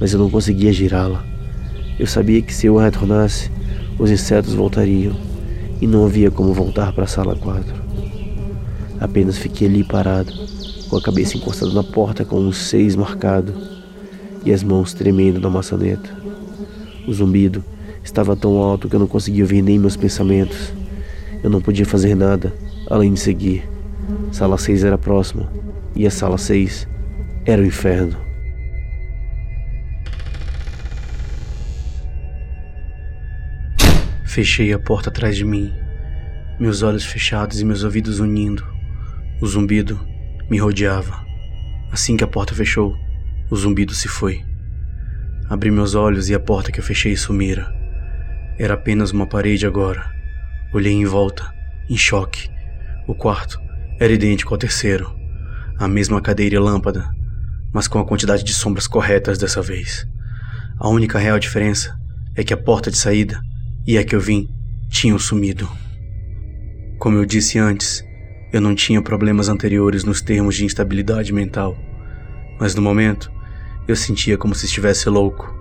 mas 0.01 0.15
eu 0.15 0.19
não 0.19 0.31
conseguia 0.31 0.73
girá-la. 0.73 1.23
Eu 1.99 2.07
sabia 2.07 2.41
que 2.41 2.55
se 2.55 2.67
eu 2.67 2.79
retornasse, 2.79 3.51
os 3.99 4.11
insetos 4.11 4.55
voltariam 4.55 5.15
e 5.81 5.87
não 5.87 6.05
havia 6.05 6.31
como 6.31 6.53
voltar 6.53 6.93
para 6.93 7.05
a 7.05 7.09
sala 7.09 7.37
4. 7.37 7.83
Apenas 9.01 9.37
fiquei 9.37 9.69
ali 9.69 9.83
parado, 9.83 10.33
com 10.89 10.97
a 10.97 11.03
cabeça 11.03 11.37
encostada 11.37 11.73
na 11.73 11.83
porta 11.83 12.25
com 12.25 12.39
um 12.39 12.53
seis 12.53 12.95
marcado 12.95 13.53
e 14.45 14.53
as 14.53 14.63
mãos 14.63 14.93
tremendo 14.93 15.41
na 15.41 15.51
maçaneta. 15.51 16.11
O 17.07 17.13
zumbido 17.13 17.65
estava 18.05 18.37
tão 18.37 18.59
alto 18.59 18.89
que 18.89 18.95
eu 18.95 19.01
não 19.01 19.07
conseguia 19.07 19.43
ouvir 19.45 19.63
nem 19.63 19.79
meus 19.79 19.97
pensamentos. 19.97 20.73
Eu 21.43 21.51
não 21.51 21.61
podia 21.61 21.87
fazer 21.87 22.15
nada 22.15 22.53
além 22.89 23.13
de 23.13 23.21
seguir. 23.21 23.69
Sala 24.31 24.59
6 24.59 24.85
era 24.85 24.99
próxima 24.99 25.51
e 25.95 26.07
a 26.07 26.11
sala 26.11 26.39
6 26.39 26.87
era 27.45 27.61
o 27.61 27.67
inferno. 27.67 28.32
Fechei 34.33 34.73
a 34.73 34.79
porta 34.79 35.11
atrás 35.11 35.37
de 35.37 35.45
mim, 35.45 35.71
meus 36.59 36.83
olhos 36.83 37.05
fechados 37.05 37.61
e 37.61 37.67
meus 37.67 37.85
ouvidos 37.85 38.19
unindo. 38.19 38.67
O 39.43 39.47
zumbido 39.47 40.01
me 40.49 40.57
rodeava. 40.57 41.23
Assim 41.91 42.17
que 42.17 42.25
a 42.25 42.27
porta 42.27 42.55
fechou, 42.55 42.97
o 43.51 43.57
zumbido 43.57 43.93
se 43.93 44.09
foi. 44.09 44.43
Abri 45.51 45.71
meus 45.71 45.95
olhos 45.95 46.31
e 46.31 46.35
a 46.35 46.41
porta 46.41 46.73
que 46.73 46.81
eu 46.81 46.83
fechei 46.83 47.15
sumira. 47.15 47.71
Era 48.59 48.73
apenas 48.73 49.11
uma 49.11 49.27
parede 49.27 49.67
agora. 49.67 50.11
Olhei 50.73 50.95
em 50.95 51.05
volta, 51.05 51.53
em 51.87 51.99
choque. 51.99 52.49
O 53.07 53.15
quarto 53.15 53.61
era 54.01 54.15
idêntico 54.15 54.55
ao 54.55 54.59
terceiro. 54.59 55.15
A 55.79 55.87
mesma 55.87 56.23
cadeira 56.23 56.55
e 56.55 56.59
lâmpada, 56.59 57.07
mas 57.71 57.87
com 57.87 57.99
a 57.99 58.07
quantidade 58.07 58.45
de 58.45 58.55
sombras 58.55 58.87
corretas 58.87 59.37
dessa 59.37 59.61
vez. 59.61 60.09
A 60.79 60.89
única 60.89 61.19
real 61.19 61.39
diferença 61.39 61.95
é 62.35 62.43
que 62.43 62.55
a 62.55 62.57
porta 62.57 62.91
de 62.91 62.97
saída 62.97 63.39
e 63.87 63.99
a 63.99 64.05
que 64.05 64.15
eu 64.15 64.21
vim 64.21 64.49
tinham 64.89 65.19
sumido. 65.19 65.69
Como 66.99 67.17
eu 67.17 67.25
disse 67.25 67.59
antes, 67.59 68.05
eu 68.53 68.61
não 68.61 68.75
tinha 68.75 69.03
problemas 69.03 69.49
anteriores 69.49 70.05
nos 70.05 70.21
termos 70.21 70.55
de 70.55 70.65
instabilidade 70.65 71.33
mental, 71.33 71.77
mas 72.61 72.75
no 72.75 72.83
momento 72.83 73.33
eu 73.89 73.97
sentia 73.97 74.39
como 74.39 74.55
se 74.55 74.67
estivesse 74.67 75.09
louco. 75.09 75.53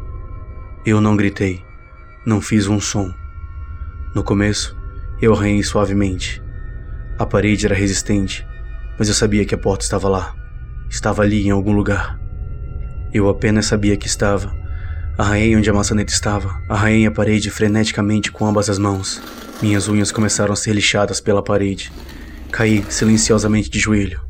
Eu 0.86 1.02
não 1.02 1.16
gritei, 1.16 1.64
não 2.26 2.40
fiz 2.40 2.68
um 2.68 2.80
som. 2.80 3.12
No 4.14 4.24
começo, 4.24 4.78
eu 5.22 5.34
arranhei 5.34 5.64
suavemente. 5.64 6.44
A 7.18 7.26
parede 7.26 7.66
era 7.66 7.74
resistente, 7.74 8.46
mas 9.00 9.08
eu 9.08 9.14
sabia 9.14 9.46
que 9.46 9.56
a 9.56 9.58
porta 9.58 9.84
estava 9.84 10.08
lá. 10.08 10.36
Estava 10.90 11.24
ali 11.24 11.48
em 11.48 11.52
algum 11.52 11.72
lugar. 11.72 12.20
Eu 13.14 13.30
apenas 13.30 13.66
sabia 13.66 13.98
que 13.98 14.08
estava. 14.08 14.61
Arranhei 15.18 15.56
onde 15.56 15.70
a 15.70 15.74
maçaneta 15.74 16.12
estava, 16.12 16.62
arranhei 16.70 17.06
a 17.06 17.12
parede 17.12 17.50
freneticamente 17.50 18.32
com 18.32 18.46
ambas 18.46 18.70
as 18.70 18.80
mãos. 18.80 19.22
Minhas 19.62 19.88
unhas 19.88 20.12
começaram 20.12 20.54
a 20.54 20.56
ser 20.56 20.74
lixadas 20.74 21.20
pela 21.20 21.44
parede. 21.44 21.92
Caí 22.52 22.84
silenciosamente 22.90 23.70
de 23.70 23.78
joelho. 23.78 24.22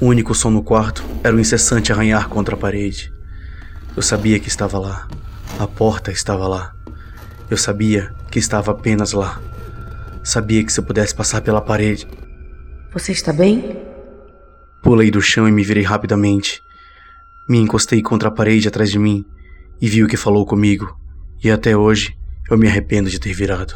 O 0.00 0.06
único 0.06 0.34
som 0.34 0.50
no 0.50 0.62
quarto 0.62 1.04
era 1.22 1.36
o 1.36 1.40
incessante 1.40 1.92
arranhar 1.92 2.28
contra 2.28 2.54
a 2.54 2.58
parede. 2.58 3.12
Eu 3.94 4.02
sabia 4.02 4.38
que 4.38 4.48
estava 4.48 4.78
lá. 4.78 5.06
A 5.58 5.66
porta 5.66 6.10
estava 6.10 6.48
lá. 6.48 6.74
Eu 7.48 7.56
sabia 7.56 8.12
que 8.30 8.38
estava 8.38 8.72
apenas 8.72 9.12
lá. 9.12 9.40
Sabia 10.24 10.64
que 10.64 10.72
se 10.72 10.80
eu 10.80 10.84
pudesse 10.84 11.14
passar 11.14 11.40
pela 11.42 11.60
parede. 11.60 12.08
Você 12.92 13.12
está 13.12 13.32
bem? 13.32 13.78
Pulei 14.82 15.10
do 15.10 15.20
chão 15.20 15.46
e 15.46 15.52
me 15.52 15.62
virei 15.62 15.84
rapidamente. 15.84 16.62
Me 17.48 17.58
encostei 17.58 18.02
contra 18.02 18.28
a 18.28 18.32
parede 18.32 18.66
atrás 18.66 18.90
de 18.90 18.98
mim 18.98 19.24
e 19.80 19.88
vi 19.88 20.02
o 20.02 20.08
que 20.08 20.16
falou 20.16 20.46
comigo, 20.46 20.98
e 21.42 21.50
até 21.50 21.76
hoje 21.76 22.16
eu 22.50 22.56
me 22.56 22.66
arrependo 22.66 23.10
de 23.10 23.18
ter 23.18 23.32
virado. 23.32 23.74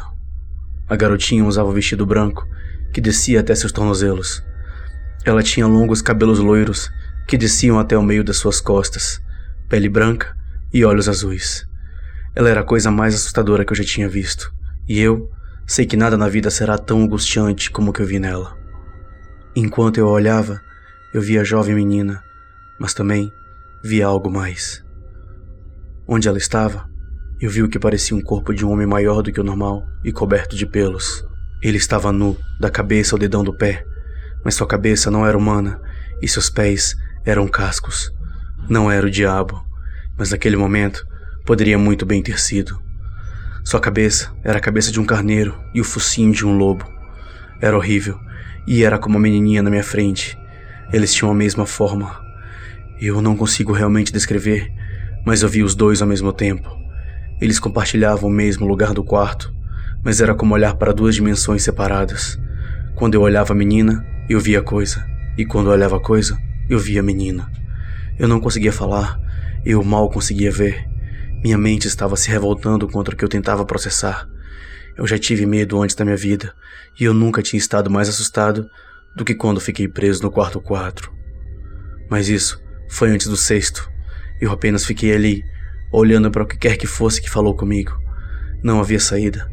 A 0.87 0.95
garotinha 0.95 1.45
usava 1.45 1.69
o 1.69 1.73
vestido 1.73 2.05
branco 2.05 2.47
que 2.93 2.99
descia 2.99 3.39
até 3.39 3.55
seus 3.55 3.71
tornozelos. 3.71 4.43
Ela 5.23 5.43
tinha 5.43 5.67
longos 5.67 6.01
cabelos 6.01 6.39
loiros 6.39 6.91
que 7.27 7.37
desciam 7.37 7.79
até 7.79 7.97
o 7.97 8.03
meio 8.03 8.23
das 8.23 8.37
suas 8.37 8.59
costas, 8.59 9.21
pele 9.69 9.87
branca 9.87 10.35
e 10.73 10.83
olhos 10.83 11.07
azuis. 11.07 11.65
Ela 12.35 12.49
era 12.49 12.61
a 12.61 12.65
coisa 12.65 12.91
mais 12.91 13.15
assustadora 13.15 13.63
que 13.63 13.71
eu 13.71 13.77
já 13.77 13.83
tinha 13.83 14.09
visto, 14.09 14.53
e 14.87 14.99
eu 14.99 15.29
sei 15.65 15.85
que 15.85 15.95
nada 15.95 16.17
na 16.17 16.27
vida 16.27 16.49
será 16.49 16.77
tão 16.77 17.01
angustiante 17.01 17.71
como 17.71 17.91
o 17.91 17.93
que 17.93 18.01
eu 18.01 18.05
vi 18.05 18.19
nela. 18.19 18.57
Enquanto 19.55 19.97
eu 19.97 20.07
a 20.07 20.11
olhava, 20.11 20.61
eu 21.13 21.21
via 21.21 21.41
a 21.41 21.45
jovem 21.45 21.75
menina, 21.75 22.23
mas 22.79 22.93
também 22.93 23.31
via 23.83 24.07
algo 24.07 24.29
mais. 24.29 24.83
Onde 26.13 26.27
ela 26.27 26.37
estava, 26.37 26.89
eu 27.39 27.49
vi 27.49 27.63
o 27.63 27.69
que 27.69 27.79
parecia 27.79 28.17
um 28.17 28.21
corpo 28.21 28.53
de 28.53 28.65
um 28.65 28.71
homem 28.71 28.85
maior 28.85 29.21
do 29.21 29.31
que 29.31 29.39
o 29.39 29.43
normal 29.45 29.87
e 30.03 30.11
coberto 30.11 30.57
de 30.57 30.65
pelos. 30.65 31.25
Ele 31.63 31.77
estava 31.77 32.11
nu, 32.11 32.37
da 32.59 32.69
cabeça 32.69 33.15
ao 33.15 33.17
dedão 33.17 33.45
do 33.45 33.53
pé, 33.53 33.85
mas 34.43 34.55
sua 34.55 34.67
cabeça 34.67 35.09
não 35.09 35.25
era 35.25 35.37
humana 35.37 35.79
e 36.21 36.27
seus 36.27 36.49
pés 36.49 36.97
eram 37.25 37.47
cascos. 37.47 38.11
Não 38.67 38.91
era 38.91 39.07
o 39.07 39.09
diabo, 39.09 39.65
mas 40.17 40.31
naquele 40.31 40.57
momento 40.57 41.07
poderia 41.45 41.77
muito 41.77 42.05
bem 42.05 42.21
ter 42.21 42.41
sido. 42.41 42.77
Sua 43.63 43.79
cabeça 43.79 44.35
era 44.43 44.57
a 44.57 44.61
cabeça 44.61 44.91
de 44.91 44.99
um 44.99 45.05
carneiro 45.05 45.57
e 45.73 45.79
o 45.79 45.85
focinho 45.85 46.33
de 46.33 46.45
um 46.45 46.57
lobo. 46.57 46.83
Era 47.61 47.77
horrível, 47.77 48.19
e 48.67 48.83
era 48.83 48.99
como 48.99 49.17
a 49.17 49.21
menininha 49.21 49.63
na 49.63 49.69
minha 49.69 49.81
frente. 49.81 50.37
Eles 50.91 51.13
tinham 51.13 51.31
a 51.31 51.35
mesma 51.35 51.65
forma. 51.65 52.21
Eu 52.99 53.21
não 53.21 53.37
consigo 53.37 53.71
realmente 53.71 54.11
descrever, 54.11 54.80
mas 55.25 55.41
eu 55.41 55.49
vi 55.49 55.63
os 55.63 55.75
dois 55.75 56.01
ao 56.01 56.07
mesmo 56.07 56.31
tempo. 56.33 56.69
Eles 57.39 57.59
compartilhavam 57.59 58.29
o 58.29 58.33
mesmo 58.33 58.67
lugar 58.67 58.93
do 58.93 59.03
quarto, 59.03 59.53
mas 60.03 60.21
era 60.21 60.35
como 60.35 60.53
olhar 60.53 60.75
para 60.75 60.93
duas 60.93 61.15
dimensões 61.15 61.63
separadas. 61.63 62.39
Quando 62.95 63.15
eu 63.15 63.21
olhava 63.21 63.53
a 63.53 63.55
menina, 63.55 64.05
eu 64.29 64.39
via 64.39 64.59
a 64.59 64.63
coisa, 64.63 65.05
e 65.37 65.45
quando 65.45 65.67
eu 65.67 65.73
olhava 65.73 65.97
a 65.97 66.01
coisa, 66.01 66.37
eu 66.69 66.79
via 66.79 66.99
a 66.99 67.03
menina. 67.03 67.51
Eu 68.17 68.27
não 68.27 68.39
conseguia 68.39 68.71
falar, 68.71 69.19
eu 69.65 69.83
mal 69.83 70.09
conseguia 70.09 70.51
ver. 70.51 70.87
Minha 71.43 71.57
mente 71.57 71.87
estava 71.87 72.15
se 72.15 72.29
revoltando 72.29 72.87
contra 72.87 73.13
o 73.15 73.17
que 73.17 73.25
eu 73.25 73.29
tentava 73.29 73.65
processar. 73.65 74.27
Eu 74.95 75.07
já 75.07 75.17
tive 75.17 75.45
medo 75.45 75.81
antes 75.81 75.95
da 75.95 76.05
minha 76.05 76.17
vida, 76.17 76.53
e 76.99 77.03
eu 77.03 77.13
nunca 77.13 77.41
tinha 77.41 77.57
estado 77.57 77.89
mais 77.89 78.07
assustado 78.07 78.69
do 79.15 79.25
que 79.25 79.33
quando 79.33 79.59
fiquei 79.59 79.87
preso 79.87 80.21
no 80.21 80.31
quarto 80.31 80.61
4. 80.61 81.11
Mas 82.09 82.29
isso 82.29 82.61
foi 82.89 83.09
antes 83.09 83.27
do 83.27 83.37
sexto. 83.37 83.89
Eu 84.41 84.51
apenas 84.51 84.83
fiquei 84.83 85.13
ali, 85.13 85.45
olhando 85.91 86.31
para 86.31 86.41
o 86.41 86.47
que 86.47 86.57
quer 86.57 86.75
que 86.75 86.87
fosse 86.87 87.21
que 87.21 87.29
falou 87.29 87.55
comigo. 87.55 87.95
Não 88.63 88.79
havia 88.79 88.99
saída. 88.99 89.47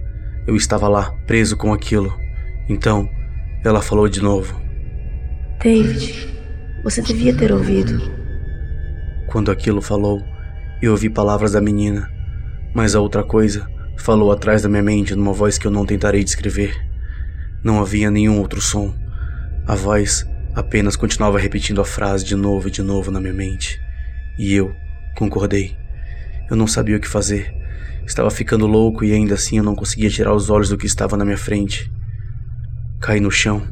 Eu 0.47 0.57
estava 0.57 0.88
lá, 0.88 1.12
preso 1.26 1.59
com 1.59 1.75
aquilo. 1.75 2.18
Então, 2.71 3.07
ela 3.62 3.83
falou 3.83 4.09
de 4.09 4.23
novo. 4.23 4.59
David, 5.62 6.26
você 6.83 7.02
devia 7.02 7.37
ter 7.37 7.52
ouvido. 7.52 8.00
Quando 9.26 9.50
aquilo 9.50 9.83
falou, 9.83 10.23
eu 10.80 10.92
ouvi 10.92 11.11
palavras 11.11 11.52
da 11.52 11.61
menina, 11.61 12.11
mas 12.75 12.95
a 12.95 13.00
outra 13.00 13.23
coisa 13.23 13.68
falou 13.99 14.33
atrás 14.33 14.62
da 14.62 14.71
minha 14.71 14.83
mente 14.83 15.14
numa 15.14 15.35
voz 15.35 15.59
que 15.59 15.66
eu 15.66 15.71
não 15.71 15.85
tentarei 15.85 16.25
descrever. 16.25 16.75
Não 17.62 17.78
havia 17.78 18.11
nenhum 18.11 18.38
outro 18.38 18.61
som. 18.61 18.95
A 19.66 19.75
voz 19.75 20.27
apenas 20.55 20.96
continuava 20.96 21.38
repetindo 21.38 21.83
a 21.83 21.85
frase 21.85 22.24
de 22.24 22.35
novo 22.35 22.68
e 22.68 22.70
de 22.70 22.83
novo 22.83 23.11
na 23.11 23.20
minha 23.20 23.35
mente. 23.35 23.79
E 24.38 24.55
eu 24.55 24.74
concordei. 25.16 25.77
Eu 26.48 26.57
não 26.57 26.66
sabia 26.66 26.96
o 26.96 27.01
que 27.01 27.09
fazer. 27.09 27.53
Estava 28.07 28.31
ficando 28.31 28.66
louco 28.66 29.05
e 29.05 29.12
ainda 29.12 29.35
assim 29.35 29.59
eu 29.59 29.64
não 29.64 29.74
conseguia 29.74 30.09
tirar 30.09 30.33
os 30.33 30.48
olhos 30.48 30.68
do 30.68 30.79
que 30.79 30.87
estava 30.87 31.16
na 31.16 31.24
minha 31.24 31.37
frente. 31.37 31.92
Caí 33.01 33.20
no 33.20 33.31
chão. 33.31 33.66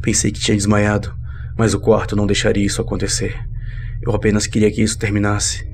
Pensei 0.00 0.32
que 0.32 0.40
tinha 0.40 0.56
desmaiado, 0.56 1.14
mas 1.56 1.74
o 1.74 1.80
quarto 1.80 2.16
não 2.16 2.26
deixaria 2.26 2.64
isso 2.64 2.80
acontecer. 2.80 3.38
Eu 4.02 4.14
apenas 4.14 4.46
queria 4.46 4.70
que 4.70 4.82
isso 4.82 4.98
terminasse. 4.98 5.68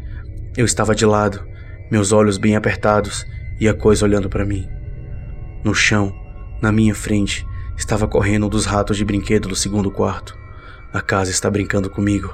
Eu 0.57 0.65
estava 0.65 0.95
de 0.95 1.07
lado, 1.07 1.43
meus 1.91 2.13
olhos 2.13 2.37
bem 2.37 2.57
apertados 2.57 3.27
e 3.59 3.69
a 3.69 3.75
coisa 3.75 4.05
olhando 4.05 4.29
para 4.29 4.45
mim. 4.45 4.69
No 5.65 5.75
chão, 5.75 6.15
na 6.61 6.73
minha 6.73 6.95
frente, 6.95 7.47
estava 7.77 8.07
correndo 8.07 8.47
um 8.47 8.49
dos 8.49 8.67
ratos 8.67 8.97
de 8.97 9.05
brinquedo 9.05 9.49
do 9.49 9.57
segundo 9.57 9.91
quarto. 9.91 10.37
A 10.93 11.01
casa 11.01 11.31
está 11.31 11.51
brincando 11.51 11.89
comigo, 11.89 12.33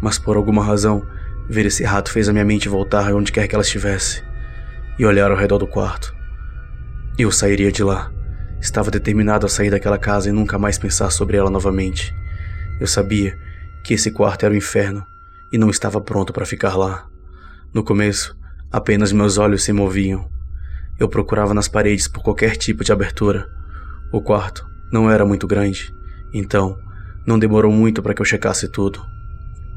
mas 0.00 0.18
por 0.18 0.36
alguma 0.36 0.64
razão, 0.64 1.06
ver 1.50 1.66
esse 1.66 1.82
rato 1.82 2.12
fez 2.12 2.28
a 2.28 2.32
minha 2.32 2.44
mente 2.44 2.68
voltar 2.68 3.12
onde 3.12 3.32
quer 3.32 3.48
que 3.48 3.56
ela 3.56 3.64
estivesse 3.64 4.22
e 4.96 5.04
olhar 5.04 5.32
ao 5.32 5.36
redor 5.36 5.58
do 5.58 5.66
quarto. 5.66 6.14
Eu 7.18 7.32
sairia 7.32 7.72
de 7.72 7.82
lá. 7.82 8.12
Estava 8.60 8.88
determinado 8.88 9.46
a 9.46 9.48
sair 9.48 9.68
daquela 9.68 9.98
casa 9.98 10.28
e 10.28 10.32
nunca 10.32 10.58
mais 10.58 10.78
pensar 10.78 11.10
sobre 11.10 11.36
ela 11.36 11.50
novamente. 11.50 12.14
Eu 12.78 12.86
sabia 12.86 13.36
que 13.82 13.94
esse 13.94 14.12
quarto 14.12 14.44
era 14.44 14.54
o 14.54 14.56
inferno 14.56 15.04
e 15.52 15.58
não 15.58 15.68
estava 15.68 16.00
pronto 16.00 16.32
para 16.32 16.46
ficar 16.46 16.76
lá. 16.76 17.08
No 17.74 17.82
começo, 17.82 18.38
apenas 18.70 19.12
meus 19.12 19.36
olhos 19.36 19.64
se 19.64 19.72
moviam. 19.72 20.30
Eu 21.00 21.08
procurava 21.08 21.52
nas 21.52 21.66
paredes 21.66 22.06
por 22.06 22.22
qualquer 22.22 22.56
tipo 22.56 22.84
de 22.84 22.92
abertura. 22.92 23.48
O 24.12 24.22
quarto 24.22 24.64
não 24.92 25.10
era 25.10 25.26
muito 25.26 25.48
grande, 25.48 25.92
então 26.32 26.78
não 27.26 27.38
demorou 27.38 27.72
muito 27.72 28.00
para 28.02 28.14
que 28.14 28.22
eu 28.22 28.26
checasse 28.26 28.68
tudo. 28.68 29.04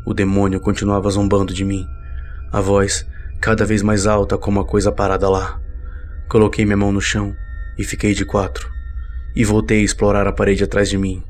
O 0.05 0.13
demônio 0.13 0.59
continuava 0.59 1.09
zombando 1.09 1.53
de 1.53 1.63
mim, 1.63 1.87
a 2.51 2.59
voz 2.59 3.05
cada 3.39 3.65
vez 3.65 3.81
mais 3.81 4.05
alta 4.05 4.37
como 4.37 4.59
a 4.59 4.65
coisa 4.65 4.91
parada 4.91 5.29
lá. 5.29 5.59
Coloquei 6.29 6.65
minha 6.65 6.77
mão 6.77 6.91
no 6.91 7.01
chão 7.01 7.35
e 7.77 7.83
fiquei 7.83 8.13
de 8.13 8.25
quatro, 8.25 8.69
e 9.35 9.43
voltei 9.45 9.79
a 9.79 9.83
explorar 9.83 10.27
a 10.27 10.31
parede 10.31 10.63
atrás 10.63 10.89
de 10.89 10.97
mim. 10.97 11.23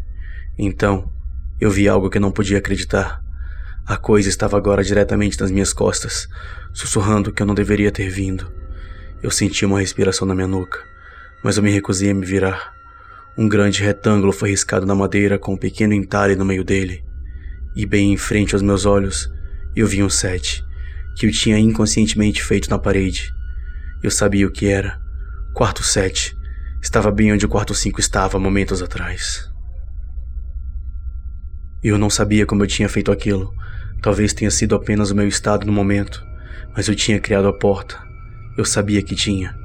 Então, 0.58 1.12
eu 1.60 1.70
vi 1.70 1.88
algo 1.88 2.10
que 2.10 2.20
não 2.20 2.32
podia 2.32 2.58
acreditar. 2.58 3.24
A 3.86 3.96
coisa 3.96 4.30
estava 4.30 4.58
agora 4.58 4.84
diretamente 4.84 5.40
nas 5.40 5.52
minhas 5.52 5.74
costas, 5.74 6.28
sussurrando 6.74 7.32
que 7.32 7.42
eu 7.42 7.48
não 7.48 7.56
deveria 7.56 7.92
ter 7.92 8.10
vindo. 8.10 8.52
Eu 9.22 9.32
senti 9.32 9.66
uma 9.66 9.80
respiração 9.80 10.28
na 10.28 10.36
minha 10.36 10.48
nuca, 10.48 10.80
mas 11.44 11.58
eu 11.58 11.64
me 11.64 11.72
recusei 11.72 12.12
a 12.12 12.14
me 12.14 12.26
virar. 12.26 12.74
Um 13.38 13.48
grande 13.48 13.82
retângulo 13.82 14.32
foi 14.32 14.50
riscado 14.50 14.86
na 14.86 14.94
madeira 14.94 15.40
com 15.40 15.54
um 15.54 15.58
pequeno 15.58 15.94
entalhe 15.94 16.36
no 16.36 16.46
meio 16.46 16.64
dele. 16.64 17.04
E 17.76 17.86
bem 17.86 18.14
em 18.14 18.18
frente 18.18 18.54
aos 18.54 18.62
meus 18.62 18.86
olhos, 18.86 19.30
eu 19.76 19.88
vi 19.88 20.04
um 20.04 20.10
sete, 20.10 20.64
que 21.16 21.26
eu 21.26 21.32
tinha 21.32 21.58
inconscientemente 21.58 22.44
feito 22.44 22.70
na 22.70 22.78
parede. 22.78 23.34
Eu 24.02 24.12
sabia 24.12 24.48
o 24.48 24.52
que 24.52 24.68
era. 24.68 25.00
Quarto 25.54 25.84
sete. 25.84 26.38
Estava 26.82 27.12
bem 27.12 27.32
onde 27.32 27.46
o 27.46 27.50
quarto 27.50 27.74
cinco 27.74 28.00
estava 28.00 28.38
momentos 28.40 28.82
atrás. 28.82 29.50
Eu 31.82 31.98
não 31.98 32.10
sabia 32.10 32.46
como 32.46 32.64
eu 32.64 32.68
tinha 32.68 32.88
feito 32.88 33.12
aquilo, 33.12 33.54
Talvez 34.04 34.34
tenha 34.34 34.52
sido 34.52 34.76
apenas 34.76 35.12
o 35.12 35.16
meu 35.16 35.30
estado 35.30 35.66
no 35.66 35.72
momento, 35.72 36.22
mas 36.76 36.90
eu 36.90 36.96
tinha 36.96 37.22
criado 37.22 37.48
a 37.48 37.54
porta. 37.54 37.98
Eu 38.58 38.66
sabia 38.66 39.02
que 39.02 39.16
tinha. 39.16 39.58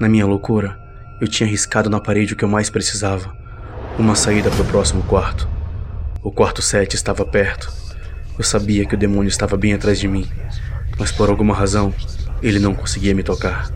Na 0.00 0.08
minha 0.08 0.24
loucura, 0.24 0.74
eu 1.20 1.28
tinha 1.28 1.46
riscado 1.46 1.90
na 1.90 2.00
parede 2.00 2.32
o 2.32 2.36
que 2.36 2.42
eu 2.42 2.48
mais 2.48 2.70
precisava: 2.70 3.36
uma 3.98 4.14
saída 4.14 4.50
para 4.50 4.62
o 4.62 4.64
próximo 4.64 5.02
quarto. 5.02 5.46
O 6.24 6.32
quarto 6.32 6.62
7 6.62 6.96
estava 6.96 7.22
perto. 7.22 7.70
Eu 8.38 8.42
sabia 8.42 8.86
que 8.86 8.94
o 8.94 8.98
demônio 8.98 9.28
estava 9.28 9.58
bem 9.58 9.74
atrás 9.74 10.00
de 10.00 10.08
mim, 10.08 10.26
mas 10.98 11.12
por 11.12 11.28
alguma 11.28 11.54
razão, 11.54 11.94
ele 12.42 12.58
não 12.58 12.74
conseguia 12.74 13.14
me 13.14 13.22
tocar. 13.22 13.70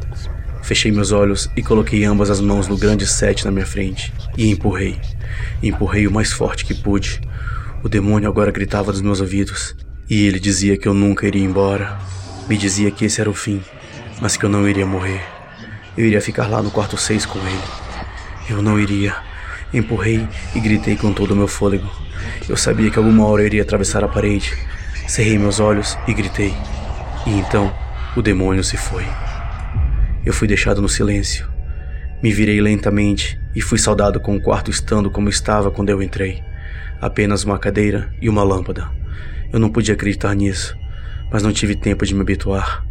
Fechei 0.62 0.90
meus 0.90 1.12
olhos 1.12 1.50
e 1.54 1.62
coloquei 1.62 2.04
ambas 2.04 2.30
as 2.30 2.40
mãos 2.40 2.66
no 2.66 2.78
grande 2.78 3.06
sete 3.06 3.44
na 3.44 3.50
minha 3.50 3.66
frente 3.66 4.14
e 4.34 4.50
empurrei. 4.50 4.98
Empurrei 5.62 6.06
o 6.06 6.10
mais 6.10 6.32
forte 6.32 6.64
que 6.64 6.72
pude. 6.72 7.20
O 7.84 7.88
demônio 7.88 8.30
agora 8.30 8.50
gritava 8.50 8.92
nos 8.92 9.02
meus 9.02 9.20
ouvidos. 9.20 9.76
E 10.08 10.26
ele 10.26 10.40
dizia 10.40 10.78
que 10.78 10.88
eu 10.88 10.94
nunca 10.94 11.26
iria 11.26 11.44
embora. 11.44 11.98
Me 12.48 12.56
dizia 12.56 12.90
que 12.90 13.04
esse 13.04 13.20
era 13.20 13.28
o 13.28 13.34
fim, 13.34 13.62
mas 14.22 14.38
que 14.38 14.44
eu 14.46 14.48
não 14.48 14.66
iria 14.66 14.86
morrer. 14.86 15.22
Eu 15.98 16.06
iria 16.06 16.22
ficar 16.22 16.46
lá 16.46 16.62
no 16.62 16.70
quarto 16.70 16.96
6 16.96 17.26
com 17.26 17.38
ele. 17.40 17.60
Eu 18.48 18.62
não 18.62 18.80
iria. 18.80 19.27
Empurrei 19.72 20.26
e 20.54 20.60
gritei 20.60 20.96
com 20.96 21.12
todo 21.12 21.32
o 21.32 21.36
meu 21.36 21.46
fôlego. 21.46 21.88
Eu 22.48 22.56
sabia 22.56 22.90
que 22.90 22.98
alguma 22.98 23.26
hora 23.26 23.42
eu 23.42 23.46
iria 23.46 23.62
atravessar 23.62 24.02
a 24.02 24.08
parede. 24.08 24.56
Cerrei 25.06 25.38
meus 25.38 25.60
olhos 25.60 25.98
e 26.06 26.14
gritei. 26.14 26.54
E 27.26 27.30
então 27.30 27.72
o 28.16 28.22
demônio 28.22 28.64
se 28.64 28.76
foi. 28.76 29.04
Eu 30.24 30.32
fui 30.32 30.48
deixado 30.48 30.80
no 30.80 30.88
silêncio. 30.88 31.48
Me 32.22 32.32
virei 32.32 32.60
lentamente 32.60 33.38
e 33.54 33.60
fui 33.60 33.78
saudado 33.78 34.18
com 34.20 34.36
o 34.36 34.40
quarto 34.40 34.70
estando 34.70 35.10
como 35.10 35.28
estava 35.28 35.70
quando 35.70 35.90
eu 35.90 36.02
entrei. 36.02 36.42
Apenas 37.00 37.44
uma 37.44 37.58
cadeira 37.58 38.10
e 38.20 38.28
uma 38.28 38.42
lâmpada. 38.42 38.90
Eu 39.52 39.58
não 39.58 39.70
podia 39.70 39.94
acreditar 39.94 40.34
nisso, 40.34 40.74
mas 41.30 41.42
não 41.42 41.52
tive 41.52 41.76
tempo 41.76 42.04
de 42.04 42.14
me 42.14 42.22
habituar. 42.22 42.84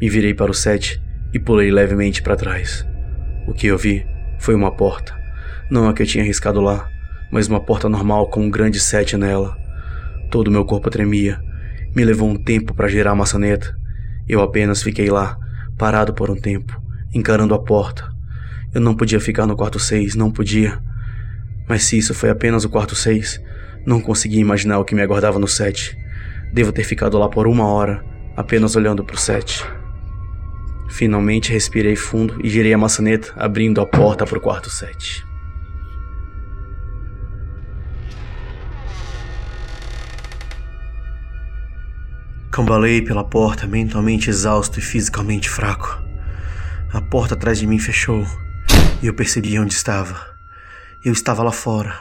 Me 0.00 0.08
virei 0.08 0.32
para 0.32 0.50
o 0.50 0.54
set 0.54 1.02
e 1.32 1.38
pulei 1.38 1.70
levemente 1.70 2.22
para 2.22 2.36
trás. 2.36 2.86
O 3.46 3.52
que 3.52 3.66
eu 3.66 3.76
vi 3.76 4.06
foi 4.38 4.54
uma 4.54 4.70
porta, 4.70 5.17
não 5.70 5.88
a 5.88 5.92
que 5.92 6.02
eu 6.02 6.06
tinha 6.06 6.24
arriscado 6.24 6.60
lá, 6.60 6.88
mas 7.30 7.46
uma 7.46 7.60
porta 7.60 7.88
normal 7.88 8.28
com 8.28 8.40
um 8.40 8.50
grande 8.50 8.80
sete 8.80 9.16
nela. 9.16 9.56
Todo 10.30 10.50
meu 10.50 10.64
corpo 10.64 10.88
tremia. 10.88 11.40
Me 11.94 12.04
levou 12.04 12.28
um 12.28 12.36
tempo 12.36 12.74
para 12.74 12.88
girar 12.88 13.12
a 13.12 13.16
maçaneta. 13.16 13.76
Eu 14.26 14.40
apenas 14.42 14.82
fiquei 14.82 15.10
lá, 15.10 15.38
parado 15.76 16.14
por 16.14 16.30
um 16.30 16.36
tempo, 16.36 16.80
encarando 17.14 17.54
a 17.54 17.58
porta. 17.58 18.08
Eu 18.74 18.80
não 18.80 18.94
podia 18.94 19.20
ficar 19.20 19.46
no 19.46 19.56
quarto 19.56 19.78
6, 19.78 20.14
não 20.14 20.30
podia. 20.30 20.78
Mas 21.66 21.84
se 21.84 21.98
isso 21.98 22.14
foi 22.14 22.30
apenas 22.30 22.64
o 22.64 22.68
quarto 22.68 22.94
6, 22.94 23.40
não 23.86 24.00
conseguia 24.00 24.40
imaginar 24.40 24.78
o 24.78 24.84
que 24.84 24.94
me 24.94 25.02
aguardava 25.02 25.38
no 25.38 25.48
7. 25.48 25.96
Devo 26.52 26.72
ter 26.72 26.84
ficado 26.84 27.18
lá 27.18 27.28
por 27.28 27.46
uma 27.46 27.66
hora, 27.66 28.04
apenas 28.36 28.76
olhando 28.76 29.04
para 29.04 29.16
o 29.16 29.18
7. 29.18 29.64
Finalmente 30.88 31.52
respirei 31.52 31.96
fundo 31.96 32.40
e 32.42 32.48
girei 32.48 32.72
a 32.72 32.78
maçaneta, 32.78 33.32
abrindo 33.36 33.80
a 33.80 33.86
porta 33.86 34.26
para 34.26 34.38
o 34.38 34.40
quarto 34.40 34.70
7. 34.70 35.27
Cambalei 42.50 43.02
pela 43.02 43.22
porta, 43.22 43.66
mentalmente 43.66 44.30
exausto 44.30 44.78
e 44.78 44.82
fisicamente 44.82 45.50
fraco. 45.50 46.02
A 46.92 47.00
porta 47.00 47.34
atrás 47.34 47.58
de 47.58 47.66
mim 47.66 47.78
fechou 47.78 48.26
e 49.02 49.06
eu 49.06 49.14
percebi 49.14 49.58
onde 49.58 49.74
estava. 49.74 50.18
Eu 51.04 51.12
estava 51.12 51.42
lá 51.42 51.52
fora. 51.52 51.94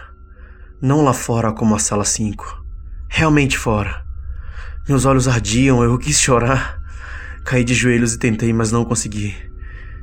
Não 0.81 1.03
lá 1.03 1.13
fora 1.13 1.51
como 1.51 1.75
a 1.75 1.79
sala 1.79 2.05
5. 2.05 2.65
Realmente 3.09 3.57
fora. 3.57 4.05
Meus 4.87 5.05
olhos 5.05 5.27
ardiam, 5.27 5.83
eu 5.83 5.97
quis 5.97 6.19
chorar. 6.19 6.81
Caí 7.43 7.63
de 7.63 7.73
joelhos 7.73 8.13
e 8.13 8.17
tentei, 8.17 8.53
mas 8.53 8.71
não 8.71 8.85
consegui. 8.85 9.35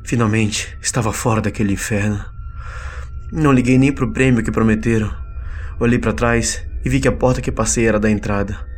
Finalmente, 0.04 0.76
estava 0.80 1.12
fora 1.12 1.40
daquele 1.40 1.72
inferno. 1.72 2.22
Não 3.32 3.50
liguei 3.50 3.78
nem 3.78 3.92
pro 3.92 4.12
prêmio 4.12 4.44
que 4.44 4.52
prometeram. 4.52 5.10
Olhei 5.80 5.98
para 5.98 6.12
trás 6.12 6.64
e 6.84 6.88
vi 6.88 7.00
que 7.00 7.08
a 7.08 7.12
porta 7.12 7.40
que 7.40 7.50
passei 7.50 7.86
era 7.86 7.98
da 7.98 8.10
entrada. 8.10 8.73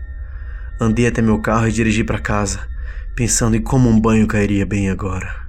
Andei 0.78 1.06
até 1.06 1.22
meu 1.22 1.40
carro 1.40 1.66
e 1.66 1.72
dirigi 1.72 2.04
para 2.04 2.18
casa, 2.18 2.68
pensando 3.14 3.56
em 3.56 3.62
como 3.62 3.88
um 3.88 3.98
banho 3.98 4.26
cairia 4.26 4.66
bem 4.66 4.90
agora. 4.90 5.46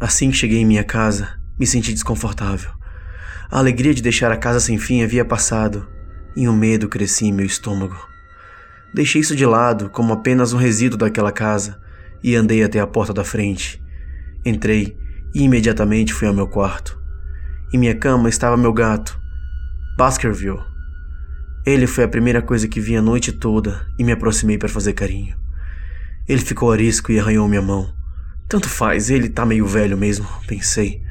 Assim 0.00 0.30
que 0.30 0.36
cheguei 0.36 0.60
em 0.60 0.64
minha 0.64 0.82
casa, 0.82 1.38
me 1.58 1.66
senti 1.66 1.92
desconfortável. 1.92 2.70
A 3.50 3.58
alegria 3.58 3.92
de 3.92 4.02
deixar 4.02 4.32
a 4.32 4.36
casa 4.36 4.58
sem 4.58 4.78
fim 4.78 5.02
havia 5.02 5.24
passado 5.24 5.86
e 6.34 6.48
o 6.48 6.50
um 6.50 6.56
medo 6.56 6.88
crescia 6.88 7.28
em 7.28 7.32
meu 7.32 7.44
estômago. 7.44 7.96
Deixei 8.94 9.20
isso 9.20 9.36
de 9.36 9.44
lado 9.44 9.90
como 9.90 10.12
apenas 10.12 10.52
um 10.52 10.56
resíduo 10.56 10.98
daquela 10.98 11.30
casa 11.30 11.78
e 12.22 12.34
andei 12.34 12.64
até 12.64 12.80
a 12.80 12.86
porta 12.86 13.12
da 13.12 13.22
frente. 13.22 13.82
Entrei 14.46 14.96
e 15.34 15.42
imediatamente 15.42 16.14
fui 16.14 16.26
ao 16.26 16.34
meu 16.34 16.48
quarto. 16.48 16.98
Em 17.72 17.78
minha 17.78 17.94
cama 17.94 18.30
estava 18.30 18.56
meu 18.56 18.72
gato, 18.72 19.20
Baskerville. 19.98 20.73
Ele 21.66 21.86
foi 21.86 22.04
a 22.04 22.08
primeira 22.08 22.42
coisa 22.42 22.68
que 22.68 22.78
vi 22.78 22.94
a 22.94 23.00
noite 23.00 23.32
toda 23.32 23.86
e 23.98 24.04
me 24.04 24.12
aproximei 24.12 24.58
para 24.58 24.68
fazer 24.68 24.92
carinho. 24.92 25.34
Ele 26.28 26.40
ficou 26.40 26.70
arisco 26.70 27.10
e 27.10 27.18
arranhou 27.18 27.48
minha 27.48 27.62
mão. 27.62 27.90
Tanto 28.46 28.68
faz, 28.68 29.08
ele 29.08 29.30
tá 29.30 29.46
meio 29.46 29.66
velho 29.66 29.96
mesmo, 29.96 30.26
pensei. 30.46 31.02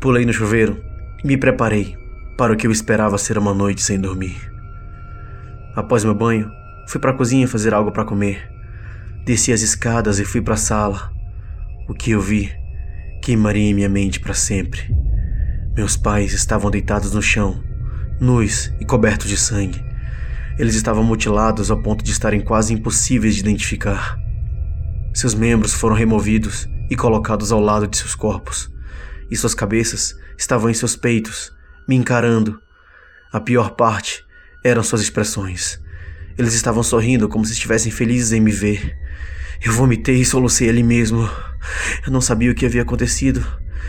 Pulei 0.00 0.26
no 0.26 0.34
chuveiro 0.34 0.78
e 1.22 1.26
me 1.26 1.38
preparei 1.38 1.96
para 2.36 2.52
o 2.52 2.56
que 2.56 2.66
eu 2.66 2.70
esperava 2.70 3.16
ser 3.16 3.38
uma 3.38 3.54
noite 3.54 3.80
sem 3.80 3.98
dormir. 3.98 4.36
Após 5.74 6.04
meu 6.04 6.14
banho, 6.14 6.50
fui 6.86 7.00
para 7.00 7.12
a 7.12 7.14
cozinha 7.14 7.48
fazer 7.48 7.72
algo 7.72 7.90
para 7.90 8.04
comer. 8.04 8.46
Desci 9.24 9.50
as 9.50 9.62
escadas 9.62 10.18
e 10.18 10.24
fui 10.26 10.42
para 10.42 10.54
a 10.54 10.58
sala. 10.58 11.10
O 11.88 11.94
que 11.94 12.10
eu 12.10 12.20
vi 12.20 12.52
queimaria 13.22 13.74
minha 13.74 13.88
mente 13.88 14.20
para 14.20 14.34
sempre. 14.34 14.94
Meus 15.74 15.96
pais 15.96 16.34
estavam 16.34 16.70
deitados 16.70 17.14
no 17.14 17.22
chão, 17.22 17.64
nus 18.20 18.72
e 18.80 18.84
cobertos 18.84 19.28
de 19.28 19.36
sangue. 19.36 19.84
Eles 20.58 20.74
estavam 20.74 21.02
mutilados 21.02 21.70
ao 21.70 21.82
ponto 21.82 22.04
de 22.04 22.12
estarem 22.12 22.40
quase 22.40 22.72
impossíveis 22.72 23.34
de 23.34 23.40
identificar. 23.40 24.16
Seus 25.12 25.34
membros 25.34 25.72
foram 25.72 25.96
removidos 25.96 26.68
e 26.90 26.96
colocados 26.96 27.50
ao 27.50 27.60
lado 27.60 27.86
de 27.86 27.96
seus 27.96 28.14
corpos, 28.14 28.70
e 29.30 29.36
suas 29.36 29.54
cabeças 29.54 30.14
estavam 30.38 30.70
em 30.70 30.74
seus 30.74 30.96
peitos, 30.96 31.52
me 31.88 31.96
encarando. 31.96 32.60
A 33.32 33.40
pior 33.40 33.70
parte 33.70 34.24
eram 34.62 34.82
suas 34.82 35.02
expressões. 35.02 35.80
Eles 36.36 36.54
estavam 36.54 36.82
sorrindo 36.82 37.28
como 37.28 37.44
se 37.44 37.52
estivessem 37.52 37.92
felizes 37.92 38.32
em 38.32 38.40
me 38.40 38.50
ver. 38.50 38.96
Eu 39.64 39.72
vomitei 39.72 40.16
e 40.16 40.24
solucei 40.24 40.68
ali 40.68 40.82
mesmo. 40.82 41.28
Eu 42.04 42.12
não 42.12 42.20
sabia 42.20 42.50
o 42.50 42.54
que 42.54 42.66
havia 42.66 42.82
acontecido. 42.82 43.44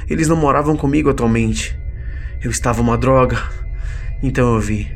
Eles 0.10 0.28
não 0.28 0.36
moravam 0.36 0.78
comigo 0.78 1.10
atualmente. 1.10 1.78
Eu 2.44 2.52
estava 2.52 2.82
uma 2.82 2.98
droga. 2.98 3.64
Então 4.28 4.56
eu 4.56 4.60
vi 4.60 4.92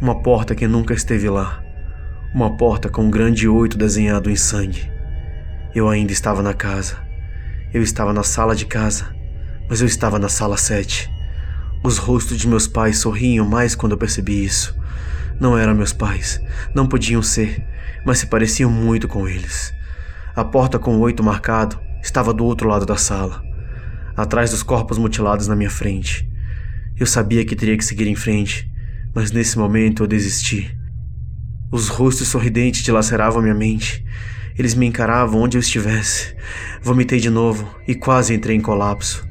uma 0.00 0.20
porta 0.20 0.52
que 0.52 0.66
nunca 0.66 0.92
esteve 0.92 1.30
lá. 1.30 1.62
Uma 2.34 2.56
porta 2.56 2.88
com 2.88 3.04
um 3.04 3.10
grande 3.10 3.46
oito 3.46 3.78
desenhado 3.78 4.28
em 4.28 4.34
sangue. 4.34 4.90
Eu 5.72 5.88
ainda 5.88 6.12
estava 6.12 6.42
na 6.42 6.52
casa. 6.52 6.96
Eu 7.72 7.84
estava 7.84 8.12
na 8.12 8.24
sala 8.24 8.52
de 8.52 8.66
casa, 8.66 9.14
mas 9.70 9.80
eu 9.80 9.86
estava 9.86 10.18
na 10.18 10.28
sala 10.28 10.56
7. 10.56 11.08
Os 11.84 11.98
rostos 11.98 12.36
de 12.36 12.48
meus 12.48 12.66
pais 12.66 12.98
sorriam 12.98 13.46
mais 13.46 13.76
quando 13.76 13.92
eu 13.92 13.98
percebi 13.98 14.44
isso. 14.44 14.76
Não 15.38 15.56
eram 15.56 15.72
meus 15.72 15.92
pais, 15.92 16.40
não 16.74 16.88
podiam 16.88 17.22
ser, 17.22 17.64
mas 18.04 18.18
se 18.18 18.26
pareciam 18.26 18.72
muito 18.72 19.06
com 19.06 19.28
eles. 19.28 19.72
A 20.34 20.44
porta 20.44 20.80
com 20.80 20.96
o 20.96 21.00
oito 21.00 21.22
marcado 21.22 21.80
estava 22.02 22.34
do 22.34 22.44
outro 22.44 22.68
lado 22.68 22.84
da 22.84 22.96
sala, 22.96 23.40
atrás 24.16 24.50
dos 24.50 24.64
corpos 24.64 24.98
mutilados 24.98 25.46
na 25.46 25.54
minha 25.54 25.70
frente. 25.70 26.33
Eu 26.98 27.06
sabia 27.06 27.44
que 27.44 27.56
teria 27.56 27.76
que 27.76 27.84
seguir 27.84 28.06
em 28.06 28.14
frente, 28.14 28.70
mas 29.14 29.30
nesse 29.30 29.58
momento 29.58 30.02
eu 30.02 30.06
desisti. 30.06 30.76
Os 31.70 31.88
rostos 31.88 32.28
sorridentes 32.28 32.82
dilaceravam 32.82 33.42
minha 33.42 33.54
mente 33.54 34.04
eles 34.56 34.74
me 34.74 34.86
encaravam 34.86 35.40
onde 35.40 35.56
eu 35.56 35.60
estivesse. 35.60 36.34
Vomitei 36.80 37.18
de 37.18 37.28
novo 37.28 37.68
e 37.88 37.94
quase 37.94 38.32
entrei 38.32 38.56
em 38.56 38.60
colapso. 38.60 39.26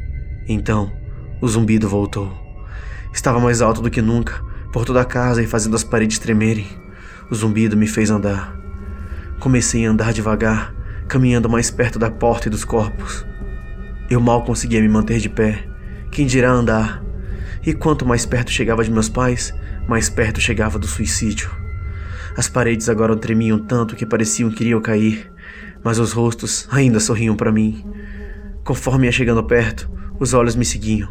Então, 0.48 0.92
o 1.42 1.48
zumbido 1.48 1.88
voltou. 1.88 2.32
Estava 3.14 3.40
mais 3.40 3.62
alto 3.62 3.82
do 3.82 3.90
que 3.90 4.02
nunca, 4.02 4.44
por 4.74 4.84
toda 4.84 5.02
a 5.02 5.06
casa 5.06 5.42
e 5.42 5.48
fazendo 5.48 5.76
as 5.78 5.84
paredes 5.84 6.20
tremerem. 6.20 6.68
O 7.32 7.36
zumbido 7.36 7.78
me 7.78 7.88
fez 7.88 8.10
andar. 8.10 8.54
Comecei 9.40 9.86
a 9.86 9.92
andar 9.92 10.12
devagar, 10.12 10.76
caminhando 11.08 11.50
mais 11.50 11.72
perto 11.72 11.98
da 11.98 12.12
porta 12.12 12.50
e 12.50 12.52
dos 12.52 12.66
corpos. 12.66 13.26
Eu 14.10 14.20
mal 14.20 14.44
conseguia 14.44 14.82
me 14.82 14.90
manter 14.90 15.20
de 15.20 15.30
pé. 15.30 15.66
Quem 16.12 16.28
dirá 16.28 16.52
andar? 16.52 17.03
E 17.66 17.74
quanto 17.74 18.06
mais 18.06 18.26
perto 18.26 18.52
chegava 18.52 18.84
de 18.84 18.92
meus 18.92 19.08
pais, 19.08 19.54
mais 19.88 20.10
perto 20.10 20.42
chegava 20.42 20.78
do 20.78 20.88
suicídio. 20.88 21.50
As 22.36 22.50
paredes 22.50 22.90
agora 22.90 23.16
tremiam 23.16 23.60
tanto 23.60 23.96
que 23.96 24.06
pareciam 24.06 24.50
que 24.50 24.64
iriam 24.64 24.82
cair, 24.82 25.32
mas 25.84 26.00
os 26.00 26.12
rostos 26.12 26.68
ainda 26.72 27.00
sorriam 27.00 27.36
para 27.36 27.52
mim. 27.52 27.86
Conforme 28.64 29.06
ia 29.06 29.12
chegando 29.12 29.44
perto, 29.44 29.90
os 30.20 30.34
olhos 30.34 30.56
me 30.56 30.66
seguiam. 30.66 31.10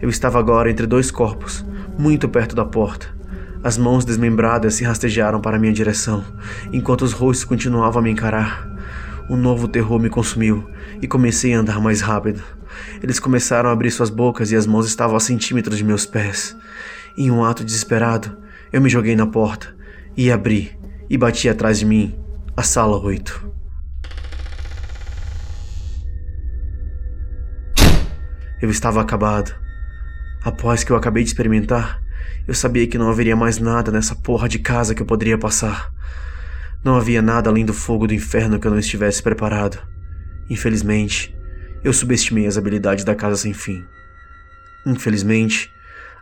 Eu 0.00 0.08
estava 0.08 0.38
agora 0.38 0.70
entre 0.70 0.86
dois 0.86 1.10
corpos, 1.10 1.64
muito 1.98 2.28
perto 2.28 2.54
da 2.54 2.64
porta. 2.64 3.08
As 3.62 3.76
mãos 3.76 4.04
desmembradas 4.04 4.74
se 4.74 4.84
rastejaram 4.84 5.40
para 5.40 5.58
minha 5.58 5.72
direção, 5.72 6.24
enquanto 6.72 7.02
os 7.02 7.12
rostos 7.12 7.44
continuavam 7.44 8.00
a 8.00 8.02
me 8.02 8.10
encarar. 8.10 8.66
Um 9.28 9.36
novo 9.36 9.68
terror 9.68 10.00
me 10.00 10.08
consumiu 10.08 10.68
e 11.02 11.06
comecei 11.06 11.52
a 11.52 11.58
andar 11.60 11.80
mais 11.80 12.00
rápido. 12.00 12.42
Eles 13.02 13.18
começaram 13.18 13.68
a 13.68 13.72
abrir 13.72 13.90
suas 13.90 14.10
bocas 14.10 14.50
e 14.52 14.56
as 14.56 14.66
mãos 14.66 14.86
estavam 14.86 15.16
a 15.16 15.20
centímetros 15.20 15.78
de 15.78 15.84
meus 15.84 16.06
pés. 16.06 16.56
Em 17.16 17.30
um 17.30 17.44
ato 17.44 17.64
desesperado, 17.64 18.36
eu 18.72 18.80
me 18.80 18.88
joguei 18.88 19.16
na 19.16 19.26
porta 19.26 19.74
e 20.16 20.30
abri 20.30 20.78
e 21.08 21.18
bati 21.18 21.48
atrás 21.48 21.78
de 21.78 21.84
mim 21.84 22.18
a 22.56 22.62
sala 22.62 22.98
8. 22.98 23.50
Eu 28.60 28.70
estava 28.70 29.00
acabado. 29.00 29.54
Após 30.42 30.84
que 30.84 30.92
eu 30.92 30.96
acabei 30.96 31.22
de 31.22 31.30
experimentar, 31.30 32.00
eu 32.46 32.54
sabia 32.54 32.86
que 32.86 32.98
não 32.98 33.08
haveria 33.08 33.34
mais 33.34 33.58
nada 33.58 33.90
nessa 33.90 34.14
porra 34.14 34.48
de 34.48 34.58
casa 34.58 34.94
que 34.94 35.02
eu 35.02 35.06
poderia 35.06 35.38
passar. 35.38 35.92
Não 36.84 36.96
havia 36.96 37.20
nada 37.22 37.50
além 37.50 37.64
do 37.64 37.74
fogo 37.74 38.06
do 38.06 38.14
inferno 38.14 38.58
que 38.58 38.66
eu 38.66 38.70
não 38.70 38.78
estivesse 38.78 39.22
preparado. 39.22 39.78
Infelizmente, 40.48 41.34
eu 41.82 41.92
subestimei 41.92 42.46
as 42.46 42.58
habilidades 42.58 43.04
da 43.04 43.14
casa 43.14 43.36
sem 43.36 43.52
fim. 43.52 43.84
Infelizmente, 44.86 45.72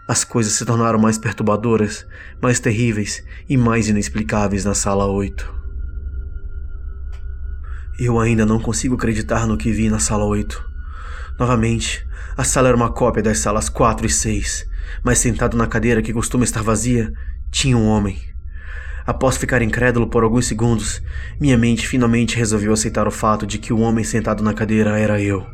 as 0.06 0.24
coisas 0.24 0.52
se 0.54 0.64
tornaram 0.64 0.98
mais 0.98 1.18
perturbadoras, 1.18 2.06
mais 2.40 2.58
terríveis 2.58 3.22
e 3.48 3.56
mais 3.56 3.88
inexplicáveis 3.88 4.64
na 4.64 4.74
sala 4.74 5.06
8. 5.06 5.58
Eu 7.98 8.18
ainda 8.18 8.46
não 8.46 8.60
consigo 8.60 8.94
acreditar 8.94 9.46
no 9.46 9.58
que 9.58 9.72
vi 9.72 9.90
na 9.90 9.98
sala 9.98 10.24
8. 10.24 10.64
Novamente, 11.38 12.06
a 12.36 12.44
sala 12.44 12.68
era 12.68 12.76
uma 12.76 12.92
cópia 12.92 13.22
das 13.22 13.40
salas 13.40 13.68
4 13.68 14.06
e 14.06 14.10
6, 14.10 14.66
mas 15.02 15.18
sentado 15.18 15.56
na 15.56 15.66
cadeira 15.66 16.00
que 16.00 16.12
costuma 16.12 16.44
estar 16.44 16.62
vazia, 16.62 17.12
tinha 17.50 17.76
um 17.76 17.86
homem. 17.86 18.18
Após 19.08 19.38
ficar 19.38 19.62
incrédulo 19.62 20.06
por 20.06 20.22
alguns 20.22 20.44
segundos, 20.44 21.00
minha 21.40 21.56
mente 21.56 21.88
finalmente 21.88 22.36
resolveu 22.36 22.74
aceitar 22.74 23.08
o 23.08 23.10
fato 23.10 23.46
de 23.46 23.56
que 23.56 23.72
o 23.72 23.78
homem 23.78 24.04
sentado 24.04 24.44
na 24.44 24.52
cadeira 24.52 24.98
era 24.98 25.18
eu. 25.18 25.46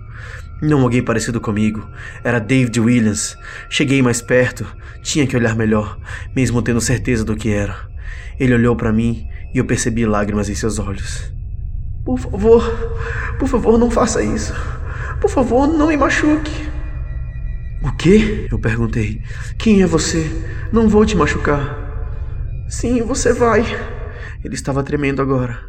Não 0.61 0.83
alguém 0.83 1.01
parecido 1.01 1.41
comigo. 1.41 1.89
Era 2.25 2.41
David 2.41 2.81
Williams. 2.81 3.39
Cheguei 3.71 4.03
mais 4.03 4.21
perto. 4.21 4.67
Tinha 5.05 5.25
que 5.25 5.37
olhar 5.37 5.55
melhor, 5.55 5.97
mesmo 6.35 6.61
tendo 6.63 6.81
certeza 6.81 7.25
do 7.25 7.37
que 7.37 7.49
era. 7.49 7.77
Ele 8.41 8.55
olhou 8.55 8.75
para 8.75 8.93
mim 8.93 9.25
e 9.55 9.59
eu 9.59 9.65
percebi 9.65 10.05
lágrimas 10.05 10.49
em 10.49 10.55
seus 10.57 10.81
olhos. 10.81 11.33
Por 12.05 12.19
favor, 12.19 12.91
por 13.39 13.47
favor, 13.47 13.79
não 13.79 13.89
faça 13.89 14.21
isso. 14.21 14.53
Por 15.21 15.31
favor, 15.31 15.69
não 15.69 15.87
me 15.87 15.97
machuque. 15.97 16.51
O 17.85 17.93
quê? 17.93 18.49
Eu 18.51 18.59
perguntei. 18.59 19.23
Quem 19.57 19.81
é 19.81 19.87
você? 19.87 20.29
Não 20.73 20.89
vou 20.89 21.07
te 21.07 21.17
machucar. 21.17 21.84
Sim, 22.69 23.03
você 23.03 23.33
vai. 23.33 23.63
Ele 24.45 24.55
estava 24.55 24.83
tremendo 24.83 25.23
agora. 25.23 25.61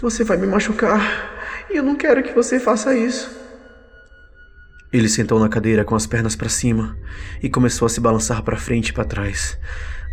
Você 0.00 0.24
vai 0.24 0.36
me 0.36 0.46
machucar. 0.46 1.30
E 1.70 1.76
eu 1.76 1.82
não 1.82 1.96
quero 1.96 2.22
que 2.22 2.34
você 2.34 2.58
faça 2.58 2.96
isso. 2.96 3.30
Ele 4.92 5.08
sentou 5.08 5.40
na 5.40 5.48
cadeira 5.48 5.84
com 5.84 5.94
as 5.94 6.06
pernas 6.06 6.36
para 6.36 6.50
cima 6.50 6.96
e 7.42 7.48
começou 7.48 7.86
a 7.86 7.88
se 7.88 8.00
balançar 8.00 8.42
para 8.42 8.58
frente 8.58 8.88
e 8.88 8.92
para 8.92 9.04
trás. 9.04 9.58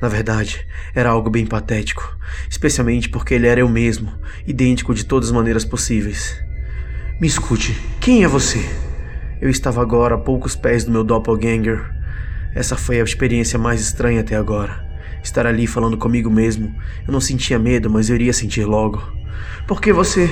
Na 0.01 0.07
verdade, 0.07 0.65
era 0.95 1.09
algo 1.09 1.29
bem 1.29 1.45
patético, 1.45 2.17
especialmente 2.49 3.09
porque 3.09 3.33
ele 3.33 3.47
era 3.47 3.59
eu 3.59 3.67
mesmo, 3.67 4.17
idêntico 4.47 4.93
de 4.93 5.03
todas 5.05 5.27
as 5.27 5.35
maneiras 5.35 5.65
possíveis. 5.65 6.41
Me 7.19 7.27
escute, 7.27 7.77
quem 7.99 8.23
é 8.23 8.27
você? 8.27 8.63
Eu 9.41 9.49
estava 9.49 9.81
agora 9.81 10.15
a 10.15 10.17
poucos 10.17 10.55
pés 10.55 10.85
do 10.85 10.91
meu 10.91 11.03
doppelganger. 11.03 11.85
Essa 12.55 12.77
foi 12.77 13.01
a 13.01 13.03
experiência 13.03 13.59
mais 13.59 13.81
estranha 13.81 14.21
até 14.21 14.37
agora. 14.37 14.88
Estar 15.23 15.45
ali 15.45 15.67
falando 15.67 15.97
comigo 15.97 16.29
mesmo. 16.29 16.73
Eu 17.05 17.11
não 17.11 17.21
sentia 17.21 17.59
medo, 17.59 17.89
mas 17.89 18.09
eu 18.09 18.15
iria 18.15 18.33
sentir 18.33 18.65
logo. 18.65 19.01
Por 19.67 19.81
que 19.81 19.91
você. 19.91 20.29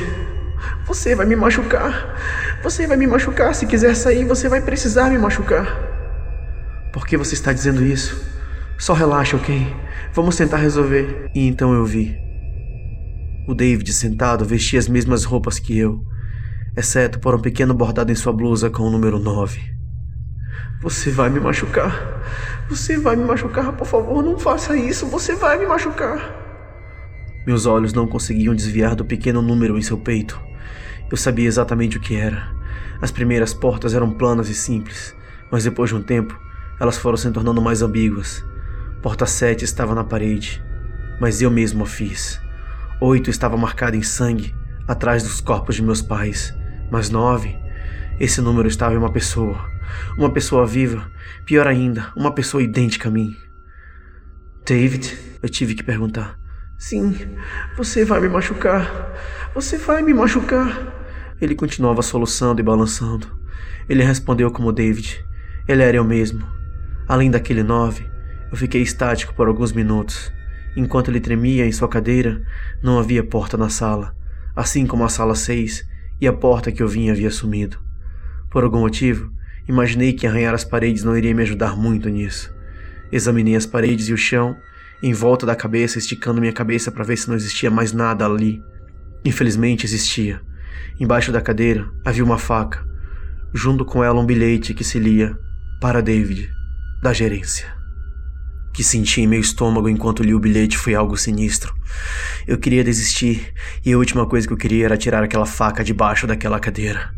Você 0.86 1.16
vai 1.16 1.26
me 1.26 1.36
machucar. 1.36 2.16
Você 2.64 2.88
vai 2.88 2.98
me 2.98 3.08
machucar. 3.08 3.54
Se 3.54 3.66
quiser 3.66 3.96
sair, 3.96 4.26
você 4.26 4.50
vai 4.50 4.62
precisar 4.62 5.10
me 5.10 5.18
machucar. 5.18 5.66
Por 6.92 7.06
que 7.06 7.18
você 7.18 7.34
está 7.34 7.54
dizendo 7.54 7.84
isso? 7.86 8.26
Só 8.78 8.94
relaxa, 8.94 9.36
ok? 9.38 9.76
Vamos 10.14 10.36
tentar 10.36 10.58
resolver. 10.58 11.30
E 11.34 11.48
então 11.48 11.74
eu 11.74 11.86
vi. 11.86 12.18
O 13.48 13.54
David 13.54 13.94
sentado 13.94 14.46
vestia 14.46 14.80
as 14.80 14.88
mesmas 14.88 15.24
roupas 15.24 15.58
que 15.58 15.78
eu, 15.78 16.02
exceto 16.76 17.20
por 17.20 17.34
um 17.34 17.40
pequeno 17.40 17.74
bordado 17.74 18.12
em 18.12 18.16
sua 18.16 18.34
blusa 18.34 18.70
com 18.70 18.84
o 18.84 18.90
número 18.90 19.20
9. 19.20 19.77
Você 20.80 21.10
vai 21.10 21.28
me 21.28 21.40
machucar. 21.40 22.22
Você 22.70 22.98
vai 22.98 23.16
me 23.16 23.24
machucar, 23.24 23.74
por 23.74 23.88
favor, 23.88 24.24
não 24.24 24.38
faça 24.38 24.78
isso. 24.78 25.08
Você 25.08 25.36
vai 25.36 25.58
me 25.58 25.66
machucar. 25.66 26.36
Meus 27.48 27.66
olhos 27.66 27.94
não 27.94 28.08
conseguiam 28.08 28.54
desviar 28.54 28.94
do 28.96 29.04
pequeno 29.04 29.42
número 29.42 29.76
em 29.76 29.82
seu 29.82 29.98
peito. 29.98 30.40
Eu 31.10 31.18
sabia 31.18 31.48
exatamente 31.48 31.98
o 31.98 32.00
que 32.00 32.16
era. 32.16 32.52
As 33.02 33.10
primeiras 33.10 33.56
portas 33.56 33.96
eram 33.96 34.12
planas 34.12 34.50
e 34.50 34.54
simples, 34.54 35.16
mas 35.52 35.64
depois 35.64 35.90
de 35.90 35.96
um 35.96 36.04
tempo, 36.04 36.40
elas 36.80 36.98
foram 36.98 37.18
se 37.18 37.32
tornando 37.32 37.62
mais 37.62 37.82
ambíguas. 37.82 38.46
Porta 39.02 39.26
7 39.26 39.64
estava 39.64 39.96
na 39.96 40.04
parede, 40.04 40.64
mas 41.20 41.42
eu 41.42 41.50
mesmo 41.50 41.86
a 41.86 41.88
fiz. 41.88 42.40
Oito 43.02 43.32
estava 43.32 43.58
marcada 43.58 43.96
em 43.96 44.04
sangue, 44.04 44.54
atrás 44.88 45.24
dos 45.24 45.42
corpos 45.42 45.76
de 45.76 45.82
meus 45.82 46.02
pais, 46.04 46.54
mas 46.92 47.10
nove, 47.10 47.58
esse 48.20 48.42
número 48.42 48.68
estava 48.68 48.96
em 48.96 48.98
uma 48.98 49.12
pessoa. 49.12 49.70
Uma 50.18 50.32
pessoa 50.32 50.66
viva, 50.66 51.10
pior 51.46 51.68
ainda, 51.68 52.12
uma 52.16 52.34
pessoa 52.34 52.64
idêntica 52.64 53.10
a 53.10 53.12
mim. 53.12 53.36
David, 54.66 55.18
eu 55.42 55.48
tive 55.48 55.76
que 55.76 55.84
perguntar. 55.84 56.38
Sim, 56.78 57.16
você 57.76 58.04
vai 58.04 58.20
me 58.20 58.28
machucar. 58.28 59.14
Você 59.54 59.78
vai 59.78 60.02
me 60.02 60.14
machucar. 60.14 60.94
Ele 61.40 61.56
continuava 61.56 62.02
soluçando 62.02 62.60
e 62.60 62.64
balançando. 62.64 63.28
Ele 63.88 64.04
respondeu 64.04 64.52
como 64.52 64.72
David. 64.72 65.24
Ele 65.68 65.84
era 65.84 65.98
eu 65.98 66.04
mesmo. 66.04 66.46
Além 67.08 67.32
daquele 67.32 67.64
nove, 67.64 68.10
eu 68.52 68.58
fiquei 68.58 68.82
estático 68.82 69.34
por 69.34 69.48
alguns 69.48 69.72
minutos. 69.72 70.32
Enquanto 70.76 71.10
ele 71.10 71.20
tremia 71.20 71.66
em 71.66 71.72
sua 71.72 71.88
cadeira, 71.88 72.42
não 72.82 73.00
havia 73.00 73.24
porta 73.24 73.58
na 73.58 73.70
sala, 73.70 74.16
assim 74.56 74.86
como 74.86 75.04
a 75.04 75.10
sala 75.10 75.36
6 75.36 75.88
e 76.20 76.28
a 76.28 76.34
porta 76.34 76.72
que 76.72 76.84
eu 76.84 76.88
vinha 76.88 77.14
havia 77.14 77.32
sumido. 77.32 77.87
Por 78.50 78.64
algum 78.64 78.80
motivo, 78.80 79.32
imaginei 79.68 80.14
que 80.14 80.26
arranhar 80.26 80.54
as 80.54 80.64
paredes 80.64 81.04
não 81.04 81.18
iria 81.18 81.34
me 81.34 81.44
ajudar 81.44 81.76
muito 81.76 82.10
nisso. 82.10 82.54
Examinei 83.12 83.56
as 83.56 83.66
paredes 83.66 84.08
e 84.10 84.14
o 84.14 84.18
chão, 84.18 84.56
em 85.02 85.14
volta 85.14 85.46
da 85.46 85.56
cabeça, 85.56 85.98
esticando 85.98 86.42
minha 86.42 86.54
cabeça 86.54 86.92
para 86.92 87.04
ver 87.04 87.18
se 87.18 87.28
não 87.28 87.36
existia 87.36 87.70
mais 87.70 87.94
nada 87.94 88.26
ali. 88.26 88.62
Infelizmente 89.24 89.86
existia. 89.86 90.42
Embaixo 91.00 91.32
da 91.32 91.42
cadeira 91.42 91.88
havia 92.04 92.24
uma 92.24 92.38
faca, 92.38 92.86
junto 93.54 93.86
com 93.86 94.04
ela 94.04 94.20
um 94.20 94.26
bilhete 94.26 94.74
que 94.74 94.84
se 94.84 95.00
lia 95.00 95.38
para 95.80 96.02
David, 96.02 96.50
da 97.02 97.14
gerência 97.14 97.77
que 98.78 98.84
senti 98.84 99.22
em 99.22 99.28
meu 99.28 99.40
estômago 99.40 99.90
enquanto 99.90 100.22
li 100.22 100.36
o 100.36 100.40
bilhete 100.40 100.78
foi 100.78 100.94
algo 100.94 101.18
sinistro. 101.18 101.74
Eu 102.46 102.60
queria 102.60 102.84
desistir, 102.84 103.52
e 103.84 103.92
a 103.92 103.98
última 103.98 104.24
coisa 104.28 104.46
que 104.46 104.54
eu 104.54 104.58
queria 104.58 104.86
era 104.86 104.96
tirar 104.96 105.24
aquela 105.24 105.48
faca 105.48 105.84
debaixo 105.84 106.28
daquela 106.28 106.60
cadeira. 106.60 107.12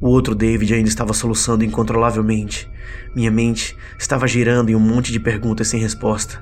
O 0.00 0.06
outro 0.06 0.36
David 0.36 0.72
ainda 0.72 0.88
estava 0.88 1.12
soluçando 1.12 1.64
incontrolavelmente. 1.64 2.70
Minha 3.12 3.28
mente 3.28 3.76
estava 3.98 4.28
girando 4.28 4.70
em 4.70 4.76
um 4.76 4.78
monte 4.78 5.10
de 5.10 5.18
perguntas 5.18 5.66
sem 5.66 5.80
resposta. 5.80 6.40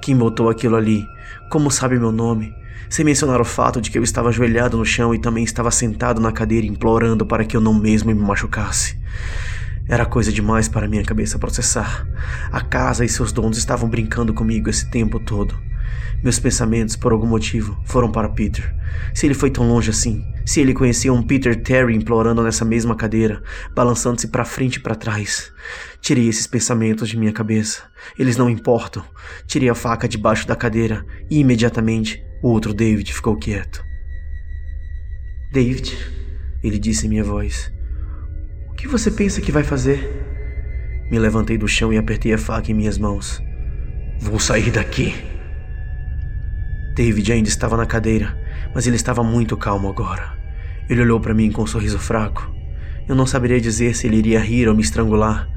Quem 0.00 0.16
botou 0.16 0.48
aquilo 0.48 0.76
ali? 0.76 1.06
Como 1.50 1.70
sabe 1.70 1.98
meu 1.98 2.10
nome? 2.10 2.54
Sem 2.88 3.04
mencionar 3.04 3.38
o 3.38 3.44
fato 3.44 3.82
de 3.82 3.90
que 3.90 3.98
eu 3.98 4.02
estava 4.02 4.30
ajoelhado 4.30 4.78
no 4.78 4.84
chão 4.86 5.14
e 5.14 5.20
também 5.20 5.44
estava 5.44 5.70
sentado 5.70 6.22
na 6.22 6.32
cadeira 6.32 6.66
implorando 6.66 7.26
para 7.26 7.44
que 7.44 7.54
eu 7.54 7.60
não 7.60 7.74
mesmo 7.74 8.14
me 8.14 8.18
machucasse. 8.18 8.98
Era 9.88 10.04
coisa 10.04 10.32
demais 10.32 10.68
para 10.68 10.88
minha 10.88 11.04
cabeça 11.04 11.38
processar. 11.38 12.06
A 12.50 12.60
casa 12.60 13.04
e 13.04 13.08
seus 13.08 13.30
donos 13.30 13.56
estavam 13.56 13.88
brincando 13.88 14.34
comigo 14.34 14.68
esse 14.68 14.90
tempo 14.90 15.20
todo. 15.20 15.56
Meus 16.22 16.40
pensamentos, 16.40 16.96
por 16.96 17.12
algum 17.12 17.26
motivo, 17.26 17.78
foram 17.84 18.10
para 18.10 18.28
Peter. 18.28 18.74
Se 19.14 19.26
ele 19.26 19.34
foi 19.34 19.48
tão 19.48 19.68
longe 19.68 19.90
assim, 19.90 20.24
se 20.44 20.60
ele 20.60 20.74
conhecia 20.74 21.12
um 21.12 21.22
Peter 21.22 21.62
Terry 21.62 21.94
implorando 21.94 22.42
nessa 22.42 22.64
mesma 22.64 22.96
cadeira, 22.96 23.40
balançando-se 23.76 24.26
para 24.26 24.44
frente 24.44 24.76
e 24.76 24.80
para 24.80 24.96
trás. 24.96 25.52
Tirei 26.00 26.28
esses 26.28 26.48
pensamentos 26.48 27.08
de 27.08 27.16
minha 27.16 27.32
cabeça. 27.32 27.82
Eles 28.18 28.36
não 28.36 28.50
importam. 28.50 29.04
Tirei 29.46 29.68
a 29.68 29.74
faca 29.74 30.08
debaixo 30.08 30.48
da 30.48 30.56
cadeira 30.56 31.06
e 31.30 31.38
imediatamente 31.38 32.24
o 32.42 32.48
outro 32.48 32.74
David 32.74 33.12
ficou 33.12 33.36
quieto. 33.36 33.84
David, 35.52 35.96
ele 36.62 36.78
disse 36.78 37.06
em 37.06 37.10
minha 37.10 37.24
voz. 37.24 37.75
O 38.76 38.78
que 38.78 38.86
você 38.86 39.10
pensa 39.10 39.40
que 39.40 39.50
vai 39.50 39.64
fazer? 39.64 40.06
Me 41.10 41.18
levantei 41.18 41.56
do 41.56 41.66
chão 41.66 41.94
e 41.94 41.96
apertei 41.96 42.34
a 42.34 42.38
faca 42.38 42.70
em 42.70 42.74
minhas 42.74 42.98
mãos. 42.98 43.42
Vou 44.20 44.38
sair 44.38 44.70
daqui. 44.70 45.14
David 46.94 47.32
ainda 47.32 47.48
estava 47.48 47.74
na 47.74 47.86
cadeira, 47.86 48.38
mas 48.74 48.86
ele 48.86 48.96
estava 48.96 49.24
muito 49.24 49.56
calmo 49.56 49.88
agora. 49.88 50.36
Ele 50.90 51.00
olhou 51.00 51.18
para 51.18 51.32
mim 51.32 51.50
com 51.50 51.62
um 51.62 51.66
sorriso 51.66 51.98
fraco. 51.98 52.54
Eu 53.08 53.14
não 53.14 53.24
saberia 53.24 53.58
dizer 53.58 53.96
se 53.96 54.06
ele 54.06 54.18
iria 54.18 54.40
rir 54.40 54.68
ou 54.68 54.74
me 54.74 54.82
estrangular. 54.82 55.48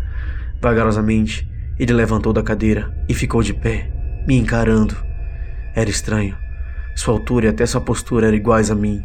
Vagarosamente, 0.61 1.45
ele 1.77 1.91
levantou 1.91 2.31
da 2.31 2.41
cadeira 2.41 2.89
e 3.09 3.13
ficou 3.13 3.43
de 3.43 3.53
pé, 3.53 3.91
me 4.25 4.37
encarando. 4.37 4.95
Era 5.75 5.89
estranho. 5.89 6.37
Sua 6.95 7.15
altura 7.15 7.47
e 7.47 7.49
até 7.49 7.65
sua 7.65 7.81
postura 7.81 8.27
eram 8.27 8.37
iguais 8.37 8.71
a 8.71 8.75
mim. 8.75 9.03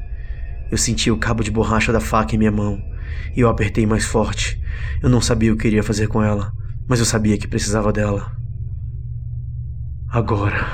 Eu 0.71 0.79
senti 0.79 1.11
o 1.11 1.19
cabo 1.19 1.43
de 1.43 1.51
borracha 1.51 1.93
da 1.93 2.01
faca 2.01 2.37
em 2.37 2.39
minha 2.39 2.53
mão 2.53 2.94
e 3.37 3.41
eu 3.41 3.49
apertei 3.49 3.87
mais 3.87 4.05
forte. 4.05 4.61
Eu 5.03 5.09
não 5.09 5.21
sabia 5.21 5.53
o 5.53 5.57
que 5.57 5.67
iria 5.67 5.83
fazer 5.83 6.07
com 6.07 6.23
ela, 6.23 6.53
mas 6.89 6.99
eu 6.99 7.05
sabia 7.05 7.37
que 7.37 7.49
precisava 7.49 7.93
dela. 7.93 8.33
Agora, 10.09 10.65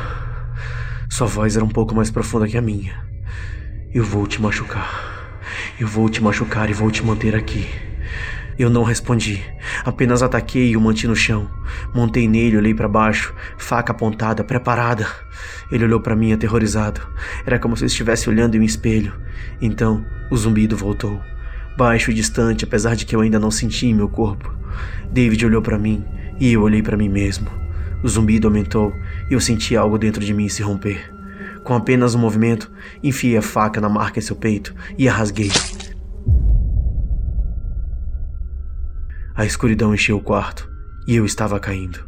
sua 1.09 1.27
voz 1.27 1.57
era 1.57 1.65
um 1.65 1.69
pouco 1.69 1.95
mais 1.95 2.11
profunda 2.11 2.47
que 2.47 2.59
a 2.59 2.63
minha. 2.63 2.95
Eu 3.93 4.05
vou 4.05 4.27
te 4.27 4.41
machucar. 4.41 5.41
Eu 5.79 5.89
vou 5.89 6.09
te 6.09 6.23
machucar 6.23 6.71
e 6.71 6.73
vou 6.73 6.91
te 6.91 7.05
manter 7.05 7.35
aqui. 7.35 7.67
Eu 8.59 8.69
não 8.69 8.83
respondi, 8.83 9.43
apenas 9.85 10.23
ataquei 10.23 10.73
e 10.73 10.77
o 10.77 10.81
manti 10.81 11.07
no 11.07 11.17
chão. 11.17 11.51
Montei 11.95 12.29
nele, 12.29 12.59
olhei 12.59 12.75
para 12.75 12.87
baixo, 12.87 13.35
faca 13.57 13.93
apontada, 13.93 14.45
preparada. 14.45 15.07
Ele 15.73 15.85
olhou 15.85 16.01
para 16.01 16.15
mim 16.15 16.33
aterrorizado. 16.33 17.01
Era 17.47 17.59
como 17.59 17.75
se 17.77 17.87
estivesse 17.87 18.29
olhando 18.29 18.57
em 18.57 18.61
um 18.61 18.65
espelho. 18.65 19.15
Então, 19.63 20.05
o 20.31 20.37
zumbido 20.37 20.77
voltou 20.77 21.21
baixo 21.81 22.11
e 22.11 22.15
distante, 22.15 22.63
apesar 22.63 22.95
de 22.95 23.07
que 23.07 23.17
eu 23.17 23.23
ainda 23.23 23.39
não 23.39 23.51
sentia 23.51 23.89
em 23.89 23.95
meu 23.95 24.07
corpo. 24.07 24.55
David 25.11 25.47
olhou 25.47 25.63
para 25.63 25.79
mim 25.79 26.05
e 26.39 26.53
eu 26.53 26.61
olhei 26.61 26.83
para 26.83 26.95
mim 26.95 27.09
mesmo. 27.09 27.51
O 28.03 28.09
zumbido 28.09 28.49
aumentou 28.49 28.93
e 29.31 29.33
eu 29.33 29.41
senti 29.41 29.75
algo 29.75 29.97
dentro 29.97 30.23
de 30.23 30.35
mim 30.35 30.47
se 30.47 30.63
romper. 30.63 31.11
Com 31.65 31.73
apenas 31.73 32.15
um 32.15 32.19
movimento, 32.19 32.71
enfiei 33.03 33.35
a 33.39 33.41
faca 33.41 33.81
na 33.81 33.89
marca 33.89 34.19
em 34.19 34.23
seu 34.23 34.37
peito 34.37 34.75
e 34.99 35.09
a 35.09 35.13
rasguei. 35.13 35.51
A 39.35 39.47
escuridão 39.47 39.95
encheu 39.95 40.19
o 40.19 40.23
quarto 40.23 40.71
e 41.09 41.17
eu 41.17 41.25
estava 41.25 41.59
caindo. 41.59 42.05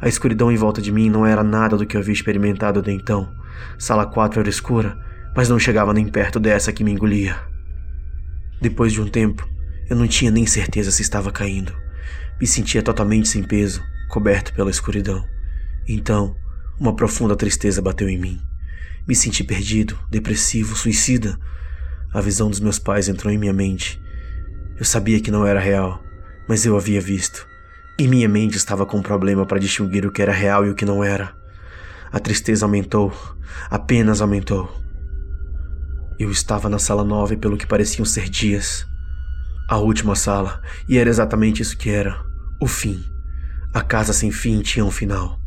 A 0.00 0.08
escuridão 0.08 0.50
em 0.50 0.56
volta 0.56 0.80
de 0.80 0.90
mim 0.90 1.10
não 1.10 1.26
era 1.26 1.44
nada 1.44 1.76
do 1.76 1.84
que 1.84 1.98
eu 1.98 2.00
havia 2.00 2.14
experimentado 2.14 2.80
até 2.80 2.90
então. 2.90 3.30
Sala 3.76 4.06
4 4.06 4.40
era 4.40 4.48
escura, 4.48 4.96
mas 5.36 5.50
não 5.50 5.58
chegava 5.58 5.92
nem 5.92 6.08
perto 6.08 6.40
dessa 6.40 6.72
que 6.72 6.82
me 6.82 6.92
engolia. 6.92 7.51
Depois 8.62 8.92
de 8.92 9.00
um 9.00 9.08
tempo, 9.08 9.50
Eu 9.90 9.96
não 9.96 10.06
tinha 10.06 10.30
nem 10.30 10.46
certeza 10.46 10.92
se 10.92 11.02
estava 11.02 11.32
caindo. 11.32 11.74
Me 12.40 12.46
sentia 12.46 12.80
totalmente 12.80 13.28
sem 13.28 13.42
peso, 13.42 13.82
coberto 14.08 14.54
pela 14.54 14.70
escuridão. 14.70 15.26
Então, 15.86 16.36
uma 16.78 16.94
profunda 16.94 17.34
tristeza 17.34 17.82
bateu 17.82 18.08
em 18.08 18.16
mim. 18.16 18.40
Me 19.06 19.16
senti 19.16 19.42
perdido, 19.42 19.98
depressivo, 20.08 20.76
suicida. 20.76 21.36
A 22.14 22.20
visão 22.20 22.48
dos 22.48 22.60
meus 22.60 22.78
pais 22.78 23.08
entrou 23.08 23.32
em 23.32 23.36
minha 23.36 23.52
mente. 23.52 24.00
Eu 24.78 24.84
sabia 24.84 25.20
que 25.20 25.30
não 25.32 25.44
era 25.44 25.58
real, 25.58 26.00
mas 26.48 26.64
eu 26.64 26.76
havia 26.76 27.00
visto. 27.00 27.46
E 27.98 28.06
minha 28.06 28.28
mente 28.28 28.56
estava 28.56 28.86
com 28.86 28.98
um 28.98 29.02
problema 29.02 29.44
para 29.44 29.58
distinguir 29.58 30.06
o 30.06 30.12
que 30.12 30.22
era 30.22 30.32
real 30.32 30.64
e 30.64 30.70
o 30.70 30.74
que 30.74 30.86
não 30.86 31.02
era. 31.02 31.34
A 32.12 32.20
tristeza 32.20 32.64
aumentou, 32.64 33.12
apenas 33.68 34.20
aumentou. 34.22 34.81
Eu 36.22 36.30
estava 36.30 36.68
na 36.68 36.78
sala 36.78 37.02
nove 37.02 37.36
pelo 37.36 37.56
que 37.56 37.66
pareciam 37.66 38.04
ser 38.04 38.28
dias. 38.28 38.86
A 39.68 39.78
última 39.78 40.14
sala, 40.14 40.62
e 40.88 40.96
era 40.96 41.10
exatamente 41.10 41.60
isso 41.60 41.76
que 41.76 41.90
era: 41.90 42.24
o 42.60 42.68
fim. 42.68 43.04
A 43.74 43.80
casa 43.80 44.12
sem 44.12 44.30
fim 44.30 44.62
tinha 44.62 44.84
um 44.84 44.90
final, 44.92 45.40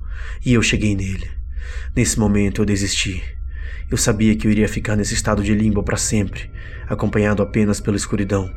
e 0.45 0.53
eu 0.53 0.61
cheguei 0.61 0.93
nele. 0.93 1.31
Nesse 1.95 2.19
momento 2.19 2.61
eu 2.61 2.65
desisti. 2.65 3.23
Eu 3.89 3.95
sabia 3.95 4.35
que 4.35 4.47
eu 4.47 4.51
iria 4.51 4.67
ficar 4.67 4.97
nesse 4.97 5.13
estado 5.13 5.41
de 5.41 5.53
limbo 5.53 5.81
para 5.81 5.95
sempre, 5.95 6.51
acompanhado 6.89 7.41
apenas 7.41 7.79
pela 7.79 7.95
escuridão. 7.95 8.53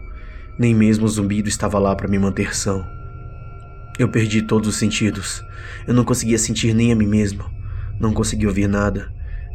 Nem 0.58 0.74
mesmo 0.74 1.06
o 1.06 1.08
zumbido 1.08 1.48
estava 1.48 1.78
lá 1.78 1.94
para 1.94 2.08
me 2.08 2.18
manter 2.18 2.52
são. 2.52 2.84
Eu 3.96 4.08
perdi 4.08 4.42
todos 4.42 4.70
os 4.70 4.74
sentidos. 4.74 5.40
Eu 5.86 5.94
não 5.94 6.04
conseguia 6.04 6.36
sentir 6.36 6.74
nem 6.74 6.90
a 6.90 6.96
mim 6.96 7.06
mesmo. 7.06 7.44
Não 8.00 8.12
conseguia 8.12 8.48
ouvir 8.48 8.66
nada. 8.66 9.08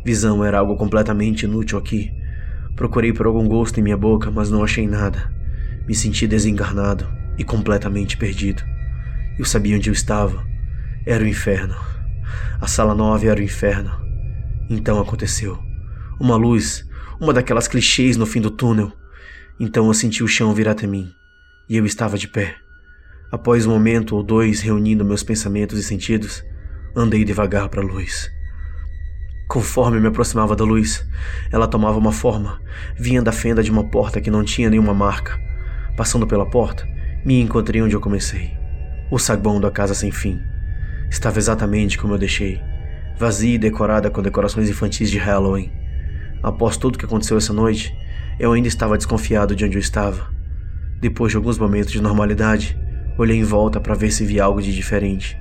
Visão 0.06 0.46
era 0.46 0.60
algo 0.60 0.78
completamente 0.78 1.44
inútil 1.44 1.78
aqui. 1.78 2.23
Procurei 2.76 3.14
por 3.14 3.26
algum 3.26 3.48
gosto 3.48 3.80
em 3.80 3.84
minha 3.84 3.98
boca, 3.98 4.32
mas 4.32 4.50
não 4.50 4.64
achei 4.64 4.88
nada. 4.88 5.32
Me 5.88 5.94
senti 5.94 6.26
desencarnado 6.26 7.08
e 7.38 7.44
completamente 7.44 8.18
perdido. 8.18 8.64
Eu 9.38 9.46
sabia 9.46 9.76
onde 9.76 9.90
eu 9.90 9.94
estava. 9.94 10.46
Era 11.06 11.24
o 11.24 11.28
inferno. 11.28 11.76
A 12.60 12.68
sala 12.68 12.96
9 12.96 13.28
era 13.28 13.40
o 13.40 13.44
inferno. 13.44 13.92
Então 14.70 15.00
aconteceu. 15.00 15.60
Uma 16.20 16.36
luz, 16.36 16.88
uma 17.20 17.34
daquelas 17.34 17.68
clichês 17.68 18.18
no 18.18 18.26
fim 18.26 18.42
do 18.42 18.50
túnel. 18.50 18.92
Então 19.60 19.88
eu 19.88 19.94
senti 19.94 20.24
o 20.24 20.28
chão 20.28 20.54
vir 20.54 20.68
até 20.68 20.88
mim. 20.88 21.12
E 21.70 21.78
eu 21.78 21.86
estava 21.86 22.18
de 22.18 22.28
pé. 22.28 22.56
Após 23.32 23.66
um 23.66 23.72
momento 23.72 24.16
ou 24.16 24.24
dois 24.24 24.62
reunindo 24.62 25.06
meus 25.06 25.24
pensamentos 25.24 25.80
e 25.80 25.84
sentidos, 25.84 26.44
andei 26.96 27.24
devagar 27.24 27.70
para 27.70 27.82
a 27.82 27.86
luz. 27.86 28.30
Conforme 29.54 30.00
me 30.00 30.08
aproximava 30.08 30.56
da 30.56 30.64
luz, 30.64 31.08
ela 31.52 31.68
tomava 31.68 31.96
uma 31.96 32.12
forma, 32.12 32.60
vinha 32.98 33.22
da 33.22 33.32
fenda 33.32 33.62
de 33.62 33.70
uma 33.70 33.84
porta 33.84 34.20
que 34.20 34.32
não 34.32 34.44
tinha 34.44 34.68
nenhuma 34.68 34.96
marca. 34.96 35.40
Passando 35.96 36.26
pela 36.26 36.50
porta, 36.50 36.88
me 37.24 37.40
encontrei 37.40 37.80
onde 37.80 37.96
eu 37.96 38.02
comecei. 38.02 38.58
O 39.12 39.20
saguão 39.20 39.62
da 39.62 39.70
casa 39.70 39.94
sem 39.94 40.10
fim. 40.10 40.42
Estava 41.08 41.38
exatamente 41.38 42.00
como 42.00 42.16
eu 42.16 42.18
deixei, 42.18 42.60
vazia 43.16 43.54
e 43.54 43.60
decorada 43.60 44.10
com 44.10 44.24
decorações 44.24 44.68
infantis 44.68 45.12
de 45.12 45.20
Halloween. 45.20 45.72
Após 46.42 46.76
tudo 46.76 46.98
que 46.98 47.06
aconteceu 47.06 47.38
essa 47.38 47.54
noite, 47.54 47.96
eu 48.40 48.54
ainda 48.54 48.68
estava 48.68 48.98
desconfiado 48.98 49.56
de 49.56 49.64
onde 49.64 49.78
eu 49.78 49.82
estava. 49.82 50.34
Depois 51.00 51.32
de 51.32 51.38
alguns 51.38 51.60
momentos 51.60 51.92
de 51.92 52.02
normalidade, 52.02 52.76
olhei 53.20 53.38
em 53.38 53.44
volta 53.44 53.80
para 53.80 53.94
ver 53.94 54.10
se 54.10 54.26
via 54.26 54.46
algo 54.46 54.64
de 54.64 54.74
diferente. 54.74 55.38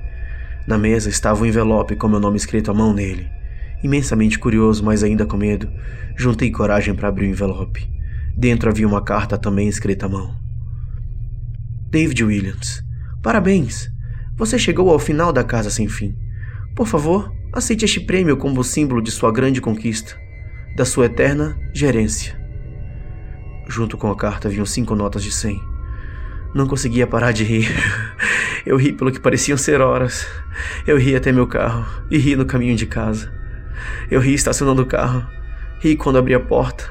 Na 0.67 0.77
mesa 0.77 1.09
estava 1.09 1.41
um 1.41 1.47
envelope 1.47 1.95
com 1.95 2.07
meu 2.07 2.19
nome 2.19 2.37
escrito 2.37 2.69
à 2.69 2.75
mão 2.75 2.93
nele. 2.93 3.41
Imensamente 3.83 4.39
curioso, 4.39 4.83
mas 4.83 5.03
ainda 5.03 5.25
com 5.25 5.35
medo, 5.35 5.69
juntei 6.15 6.49
coragem 6.49 6.95
para 6.95 7.09
abrir 7.09 7.25
o 7.25 7.29
envelope. 7.29 7.85
Dentro 8.35 8.69
havia 8.69 8.87
uma 8.87 9.03
carta 9.03 9.37
também 9.37 9.67
escrita 9.67 10.05
à 10.05 10.09
mão. 10.09 10.35
David 11.89 12.23
Williams, 12.23 12.81
parabéns! 13.21 13.91
Você 14.35 14.57
chegou 14.57 14.89
ao 14.89 14.97
final 14.97 15.31
da 15.31 15.43
casa 15.43 15.69
sem 15.69 15.87
fim. 15.87 16.15
Por 16.75 16.87
favor, 16.87 17.31
aceite 17.51 17.85
este 17.85 17.99
prêmio 17.99 18.37
como 18.37 18.63
símbolo 18.63 19.01
de 19.01 19.11
sua 19.11 19.31
grande 19.31 19.61
conquista, 19.61 20.17
da 20.75 20.85
sua 20.85 21.05
eterna 21.05 21.55
gerência. 21.73 22.41
Junto 23.67 23.97
com 23.97 24.09
a 24.09 24.15
carta 24.15 24.49
vinham 24.49 24.65
cinco 24.65 24.95
notas 24.95 25.23
de 25.23 25.31
cem. 25.31 25.61
Não 26.55 26.67
conseguia 26.67 27.05
parar 27.05 27.31
de 27.31 27.43
rir. 27.43 27.67
Eu 28.65 28.77
ri 28.77 28.93
pelo 28.93 29.11
que 29.11 29.19
pareciam 29.19 29.57
ser 29.57 29.81
horas. 29.81 30.25
Eu 30.87 30.97
ri 30.97 31.15
até 31.15 31.31
meu 31.31 31.45
carro 31.45 31.85
e 32.09 32.17
ri 32.17 32.35
no 32.35 32.45
caminho 32.45 32.75
de 32.75 32.85
casa. 32.85 33.42
Eu 34.09 34.19
ri 34.19 34.33
estacionando 34.33 34.81
o 34.81 34.85
carro. 34.85 35.25
Ri 35.79 35.95
quando 35.95 36.17
abri 36.17 36.33
a 36.33 36.39
porta. 36.39 36.89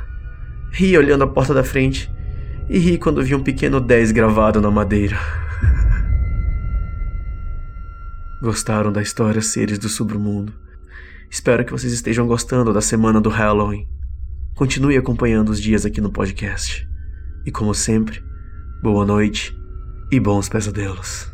Ri 0.70 0.96
olhando 0.96 1.24
a 1.24 1.26
porta 1.26 1.54
da 1.54 1.64
frente. 1.64 2.12
E 2.68 2.78
ri 2.78 2.98
quando 2.98 3.22
vi 3.22 3.34
um 3.34 3.42
pequeno 3.42 3.80
10 3.80 4.12
gravado 4.12 4.60
na 4.60 4.70
madeira. 4.70 5.16
Gostaram 8.40 8.92
da 8.92 9.02
história 9.02 9.40
Seres 9.40 9.78
do 9.78 9.88
Submundo? 9.88 10.52
Espero 11.30 11.64
que 11.64 11.72
vocês 11.72 11.92
estejam 11.92 12.26
gostando 12.26 12.72
da 12.72 12.82
semana 12.82 13.20
do 13.20 13.30
Halloween. 13.30 13.88
Continue 14.54 14.98
acompanhando 14.98 15.48
os 15.48 15.60
dias 15.60 15.86
aqui 15.86 16.00
no 16.00 16.10
podcast. 16.10 16.86
E 17.46 17.50
como 17.50 17.74
sempre, 17.74 18.22
boa 18.82 19.06
noite 19.06 19.56
e 20.10 20.20
bons 20.20 20.48
pesadelos. 20.48 21.31